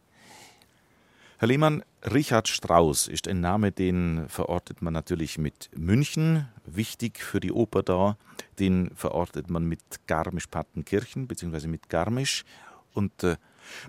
[1.38, 7.40] Herr Lehmann, Richard Strauss ist ein Name, den verortet man natürlich mit München, wichtig für
[7.40, 8.18] die Oper da.
[8.58, 11.68] Den verortet man mit Garmisch-Partenkirchen bzw.
[11.68, 12.44] mit Garmisch.
[12.92, 13.38] Und äh,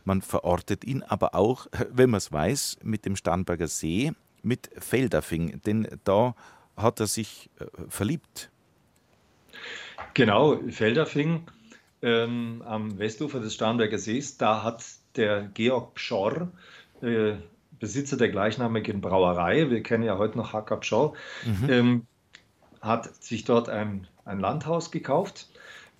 [0.06, 5.62] man verortet ihn aber auch, wenn man es weiß, mit dem Starnberger See, mit Feldafing.
[5.66, 6.34] Denn da
[6.78, 8.52] hat er sich äh, verliebt.
[10.14, 11.44] Genau, Felderfing
[12.02, 14.38] ähm, am Westufer des Starnberger Sees.
[14.38, 14.84] Da hat
[15.16, 16.52] der Georg Pschorr,
[17.02, 17.34] äh,
[17.80, 21.14] Besitzer der gleichnamigen Brauerei, wir kennen ja heute noch Hacker Pschorr,
[21.46, 21.70] mhm.
[21.70, 22.08] ähm,
[22.82, 25.50] hat sich dort ein, ein Landhaus gekauft.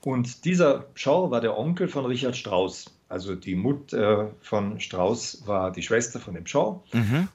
[0.04, 2.96] Und dieser Pschorr war der Onkel von Richard Strauss.
[3.10, 6.84] Also die Mutter äh, von Strauss war die Schwester von dem Pschorr.
[6.94, 7.28] Mhm.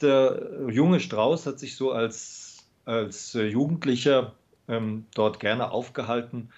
[0.00, 4.32] Der junge Strauss hat sich so als, als äh, Jugendlicher
[4.68, 6.50] ähm, dort gerne aufgehalten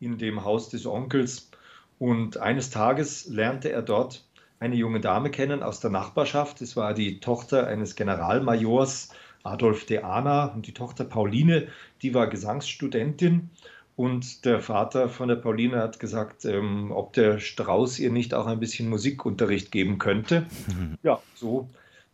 [0.00, 1.50] in dem Haus des Onkels.
[1.98, 4.24] Und eines Tages lernte er dort
[4.58, 6.60] eine junge Dame kennen aus der Nachbarschaft.
[6.62, 9.10] Es war die Tochter eines Generalmajors
[9.42, 11.68] Adolf de Ana und die Tochter Pauline,
[12.00, 13.50] die war Gesangsstudentin.
[13.94, 18.46] Und der Vater von der Pauline hat gesagt, ähm, ob der Strauß ihr nicht auch
[18.46, 20.46] ein bisschen Musikunterricht geben könnte.
[21.02, 21.68] Ja, so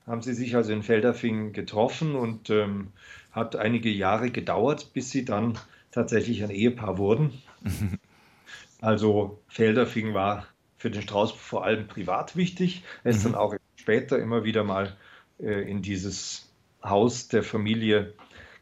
[0.08, 2.88] haben sie sich also in Felderfing getroffen und ähm,
[3.30, 5.58] hat einige Jahre gedauert, bis sie dann
[5.90, 7.32] tatsächlich ein Ehepaar wurden.
[8.80, 10.46] Also Felderfing war
[10.76, 12.84] für den Strauß vor allem privat wichtig.
[13.02, 13.32] Er ist mhm.
[13.32, 14.96] dann auch später immer wieder mal
[15.40, 16.48] äh, in dieses
[16.84, 18.14] Haus der Familie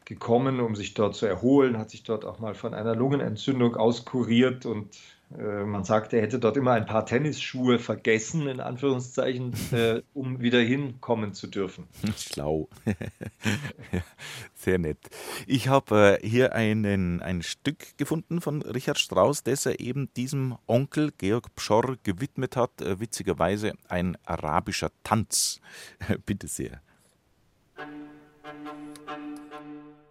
[0.05, 4.65] gekommen, um sich dort zu erholen, hat sich dort auch mal von einer Lungenentzündung auskuriert
[4.65, 4.97] und
[5.29, 10.59] man sagt, er hätte dort immer ein paar Tennisschuhe vergessen, in Anführungszeichen, äh, um wieder
[10.59, 11.87] hinkommen zu dürfen.
[12.15, 12.69] Schlau.
[14.55, 14.99] Sehr nett.
[15.45, 20.55] Ich habe äh, hier einen, ein Stück gefunden von Richard Strauss, das er eben diesem
[20.65, 22.81] Onkel Georg Pschorr gewidmet hat.
[22.81, 25.59] Äh, witzigerweise ein arabischer Tanz.
[26.25, 26.81] Bitte sehr.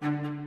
[0.01, 0.46] Herr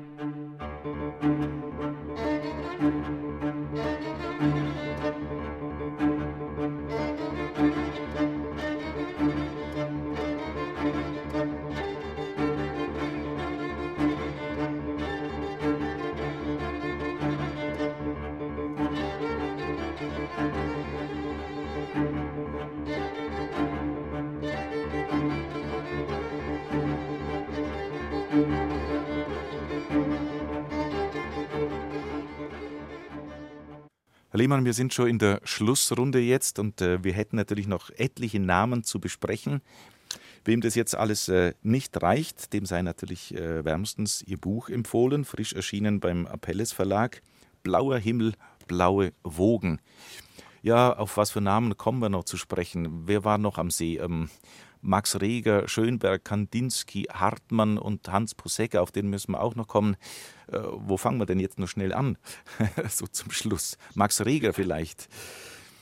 [34.39, 38.39] Lehmann, wir sind schon in der Schlussrunde jetzt und äh, wir hätten natürlich noch etliche
[38.39, 39.61] Namen zu besprechen.
[40.45, 45.25] Wem das jetzt alles äh, nicht reicht, dem sei natürlich äh, wärmstens Ihr Buch empfohlen,
[45.25, 47.21] frisch erschienen beim Apelles Verlag.
[47.63, 48.33] Blauer Himmel,
[48.65, 49.81] blaue Wogen.
[50.61, 53.07] Ja, auf was für Namen kommen wir noch zu sprechen?
[53.07, 53.97] Wer war noch am See?
[53.97, 54.29] Ähm,
[54.81, 59.95] Max Reger, Schönberg, Kandinsky, Hartmann und Hans Posegger, auf den müssen wir auch noch kommen.
[60.51, 62.17] Äh, wo fangen wir denn jetzt noch schnell an?
[62.89, 63.77] so zum Schluss.
[63.95, 65.09] Max Reger vielleicht.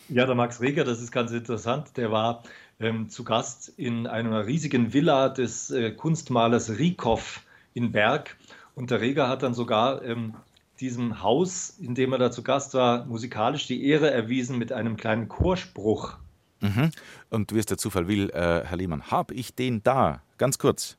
[0.09, 1.97] Ja, der Max Reger, das ist ganz interessant.
[1.97, 2.43] Der war
[2.79, 7.41] ähm, zu Gast in einer riesigen Villa des äh, Kunstmalers Riekow
[7.73, 8.37] in Berg.
[8.73, 10.35] Und der Reger hat dann sogar ähm,
[10.79, 14.97] diesem Haus, in dem er da zu Gast war, musikalisch die Ehre erwiesen mit einem
[14.97, 16.17] kleinen Chorspruch.
[16.59, 16.91] Mhm.
[17.29, 20.21] Und wie es der Zufall will, äh, Herr Lehmann, habe ich den da?
[20.37, 20.97] Ganz kurz.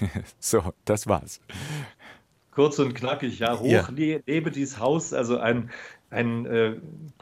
[0.38, 1.40] so, das war's.
[2.52, 3.58] Kurz und knackig, ja.
[3.58, 3.88] Hoch ja.
[3.90, 5.70] lebe dies Haus, also ein,
[6.10, 6.76] ein äh,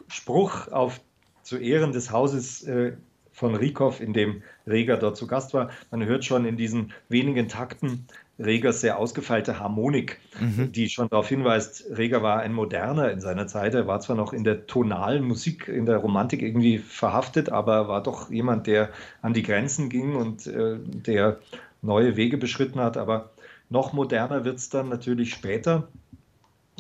[0.08, 1.00] Spruch auf
[1.42, 2.96] zu Ehren des Hauses äh,
[3.38, 5.70] von Riekow, in dem Reger dort zu Gast war.
[5.90, 8.06] Man hört schon in diesen wenigen Takten
[8.38, 10.70] Regers sehr ausgefeilte Harmonik, mhm.
[10.70, 13.74] die schon darauf hinweist, Reger war ein Moderner in seiner Zeit.
[13.74, 18.02] Er war zwar noch in der tonalen Musik, in der Romantik irgendwie verhaftet, aber war
[18.02, 18.90] doch jemand, der
[19.22, 21.38] an die Grenzen ging und äh, der
[21.82, 22.96] neue Wege beschritten hat.
[22.96, 23.30] Aber
[23.70, 25.88] noch moderner wird es dann natürlich später,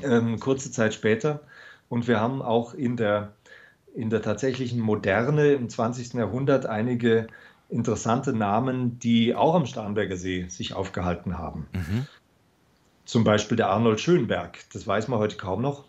[0.02, 1.40] ähm, kurze Zeit später.
[1.88, 3.32] Und wir haben auch in der
[3.98, 6.14] in der tatsächlichen Moderne im 20.
[6.14, 7.26] Jahrhundert einige
[7.68, 11.66] interessante Namen, die auch am Starnberger See sich aufgehalten haben.
[11.72, 12.06] Mhm.
[13.04, 15.84] Zum Beispiel der Arnold Schönberg, das weiß man heute kaum noch.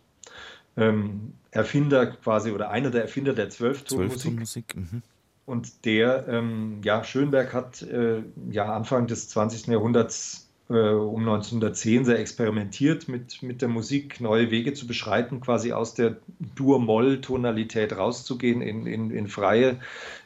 [0.75, 4.39] Ähm, Erfinder quasi oder einer der Erfinder der Zwölftonmusik.
[4.47, 5.03] Zwölf mhm.
[5.45, 9.67] Und der, ähm, ja, Schönberg hat äh, ja Anfang des 20.
[9.67, 15.95] Jahrhunderts um 1910 sehr experimentiert mit, mit der Musik, neue Wege zu beschreiten, quasi aus
[15.95, 16.17] der
[16.55, 19.79] Dur-Moll-Tonalität rauszugehen in, in, in freie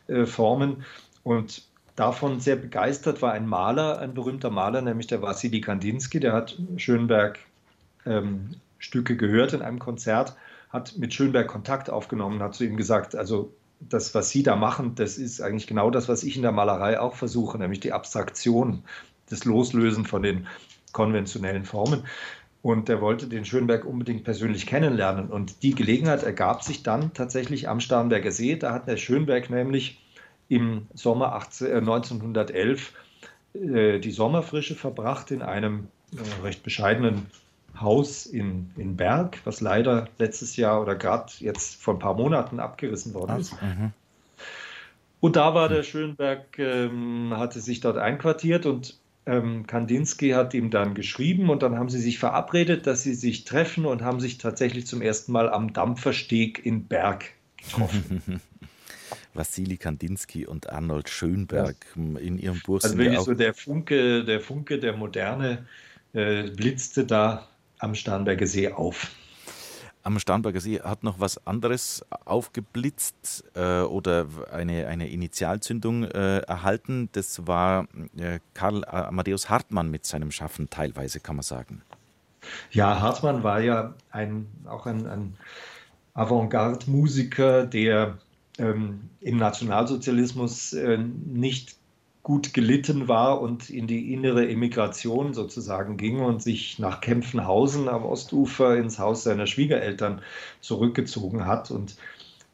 [0.07, 0.83] äh, Formen.
[1.23, 1.63] Und
[1.95, 6.57] davon sehr begeistert war ein Maler, ein berühmter Maler, nämlich der Wassily Kandinsky, der hat
[6.75, 7.39] Schönberg
[8.05, 10.35] ähm, Stücke gehört in einem Konzert,
[10.69, 14.95] hat mit Schönberg Kontakt aufgenommen, hat zu ihm gesagt, also das, was Sie da machen,
[14.95, 18.83] das ist eigentlich genau das, was ich in der Malerei auch versuche, nämlich die Abstraktion
[19.33, 20.47] das Loslösen von den
[20.91, 22.03] konventionellen Formen.
[22.61, 25.29] Und er wollte den Schönberg unbedingt persönlich kennenlernen.
[25.29, 28.55] Und die Gelegenheit ergab sich dann tatsächlich am Starnberger See.
[28.55, 30.01] Da hat der Schönberg nämlich
[30.47, 32.93] im Sommer 18, äh, 1911
[33.53, 37.25] äh, die Sommerfrische verbracht in einem äh, recht bescheidenen
[37.79, 42.59] Haus in, in Berg, was leider letztes Jahr oder gerade jetzt vor ein paar Monaten
[42.59, 43.61] abgerissen worden ist.
[43.61, 43.91] Mhm.
[45.19, 50.69] Und da war der Schönberg, ähm, hatte sich dort einquartiert und ähm, Kandinsky hat ihm
[50.69, 54.37] dann geschrieben und dann haben sie sich verabredet, dass sie sich treffen und haben sich
[54.37, 58.41] tatsächlich zum ersten Mal am Dampfersteg in Berg getroffen.
[59.33, 62.19] Wassili Kandinsky und Arnold Schönberg ja.
[62.19, 62.81] in ihrem Buch.
[62.83, 65.65] Also wirklich so der Funke, der Funke der Moderne
[66.13, 67.47] äh, blitzte da
[67.79, 69.11] am Starnberger See auf.
[70.03, 77.07] Am Starnberger See hat noch was anderes aufgeblitzt äh, oder eine, eine Initialzündung äh, erhalten.
[77.13, 77.87] Das war
[78.17, 81.83] äh, Karl Amadeus Hartmann mit seinem Schaffen teilweise, kann man sagen.
[82.71, 85.37] Ja, Hartmann war ja ein, auch ein, ein
[86.13, 88.17] Avantgarde-Musiker, der
[88.57, 91.77] ähm, im Nationalsozialismus äh, nicht
[92.23, 98.05] gut gelitten war und in die innere Emigration sozusagen ging und sich nach Kempfenhausen am
[98.05, 100.21] Ostufer ins Haus seiner Schwiegereltern
[100.61, 101.69] zurückgezogen hat.
[101.69, 101.97] Und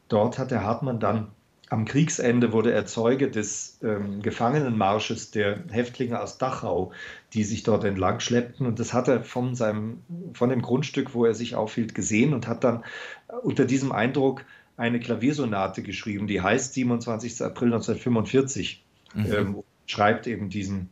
[0.08, 1.28] dort hat der Hartmann dann
[1.70, 6.92] am Kriegsende wurde er Zeuge des ähm, Gefangenenmarsches der Häftlinge aus Dachau,
[7.34, 8.66] die sich dort entlang schleppten.
[8.66, 10.02] Und das hat er von, seinem,
[10.34, 12.84] von dem Grundstück, wo er sich aufhielt, gesehen und hat dann
[13.44, 14.46] unter diesem Eindruck
[14.78, 17.44] eine Klaviersonate geschrieben, die heißt 27.
[17.44, 18.84] April 1945
[19.14, 19.34] mhm.
[19.34, 20.90] ähm, schreibt eben diesen,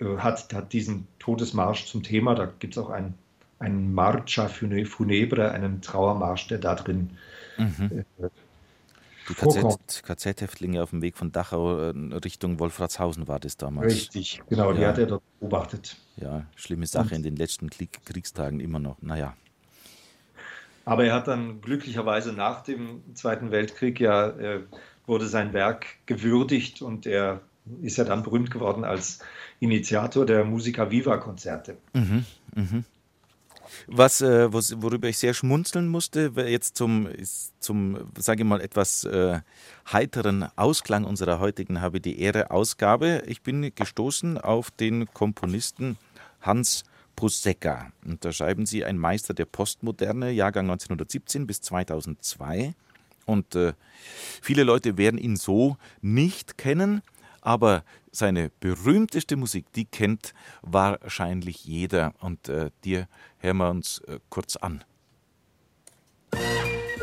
[0.00, 2.34] äh, hat, hat diesen Todesmarsch zum Thema.
[2.34, 3.14] Da gibt es auch einen,
[3.58, 7.10] einen Marcha Funebre, einen Trauermarsch, der da drin
[7.58, 8.04] mhm.
[8.20, 8.28] äh,
[9.28, 13.92] die KZ-Häftlinge KZ auf dem Weg von Dachau äh, Richtung Wolfratshausen war das damals.
[13.92, 14.78] Richtig, genau, ja.
[14.78, 15.96] die hat er dort beobachtet.
[16.16, 19.00] Ja, schlimme Sache Und, in den letzten Kriegstagen immer noch.
[19.00, 19.34] Naja.
[20.84, 24.60] Aber er hat dann glücklicherweise nach dem Zweiten Weltkrieg ja, äh,
[25.06, 27.40] wurde sein Werk gewürdigt und er
[27.80, 29.20] ist ja dann berühmt geworden als
[29.60, 31.76] Initiator der Musica Viva Konzerte.
[31.92, 32.84] Mhm, mhm.
[33.86, 37.08] Was, äh, worüber ich sehr schmunzeln musste, jetzt zum,
[37.58, 39.40] zum sage ich mal, etwas äh,
[39.90, 43.22] heiteren Ausklang unserer heutigen Habe die Ehre Ausgabe.
[43.26, 45.96] Ich bin gestoßen auf den Komponisten
[46.40, 46.84] Hans
[47.16, 47.92] Pusecka.
[48.04, 52.74] Und da schreiben Sie ein Meister der Postmoderne, Jahrgang 1917 bis 2002.
[53.24, 53.72] Und äh,
[54.40, 57.02] viele Leute werden ihn so nicht kennen.
[57.42, 60.32] Aber seine berühmteste Musik, die kennt
[60.62, 62.14] wahrscheinlich jeder.
[62.20, 64.84] Und äh, dir hören wir uns äh, kurz an.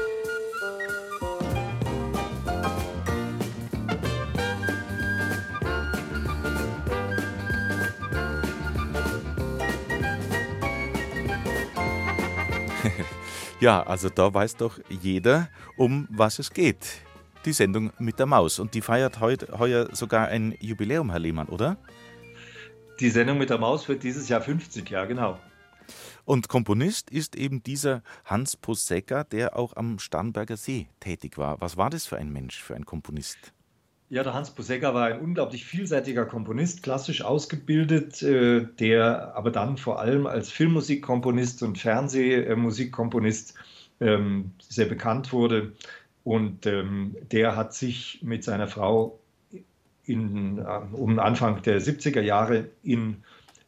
[13.60, 17.02] ja, also da weiß doch jeder, um was es geht
[17.46, 18.60] die Sendung mit der Maus.
[18.60, 21.78] Und die feiert heut, heuer sogar ein Jubiläum, Herr Lehmann, oder?
[23.00, 25.40] Die Sendung mit der Maus wird dieses Jahr 50, ja, genau.
[26.26, 31.60] Und Komponist ist eben dieser Hans Posegger, der auch am Starnberger See tätig war.
[31.62, 33.54] Was war das für ein Mensch, für ein Komponist?
[34.10, 39.78] Ja, der Hans Posegger war ein unglaublich vielseitiger Komponist, klassisch ausgebildet, äh, der aber dann
[39.78, 43.54] vor allem als Filmmusikkomponist und Fernsehmusikkomponist
[44.00, 45.74] ähm, sehr bekannt wurde.
[46.24, 49.20] Und ähm, der hat sich mit seiner Frau
[50.06, 53.24] in, äh, um Anfang der 70er Jahre in,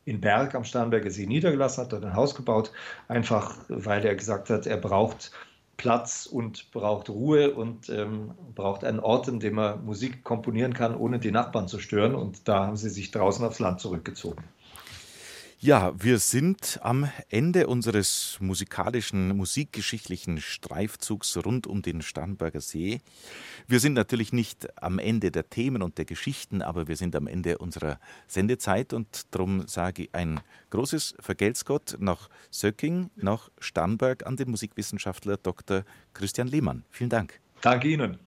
[0.06, 2.72] in Berg am Starnberger See niedergelassen, hat dort ein Haus gebaut,
[3.08, 5.32] einfach weil er gesagt hat, er braucht
[5.78, 10.96] Platz und braucht Ruhe und ähm, braucht einen Ort, in dem er Musik komponieren kann,
[10.96, 12.14] ohne die Nachbarn zu stören.
[12.14, 14.44] Und da haben sie sich draußen aufs Land zurückgezogen.
[15.64, 23.00] Ja, wir sind am Ende unseres musikalischen, musikgeschichtlichen Streifzugs rund um den Starnberger See.
[23.68, 27.28] Wir sind natürlich nicht am Ende der Themen und der Geschichten, aber wir sind am
[27.28, 30.40] Ende unserer Sendezeit und darum sage ich ein
[30.72, 35.84] großes Vergelt's Gott nach Söcking, nach Starnberg an den Musikwissenschaftler Dr.
[36.16, 36.86] Christian Lehmann.
[36.90, 37.40] Vielen Dank.
[37.62, 38.18] Danke Ihnen.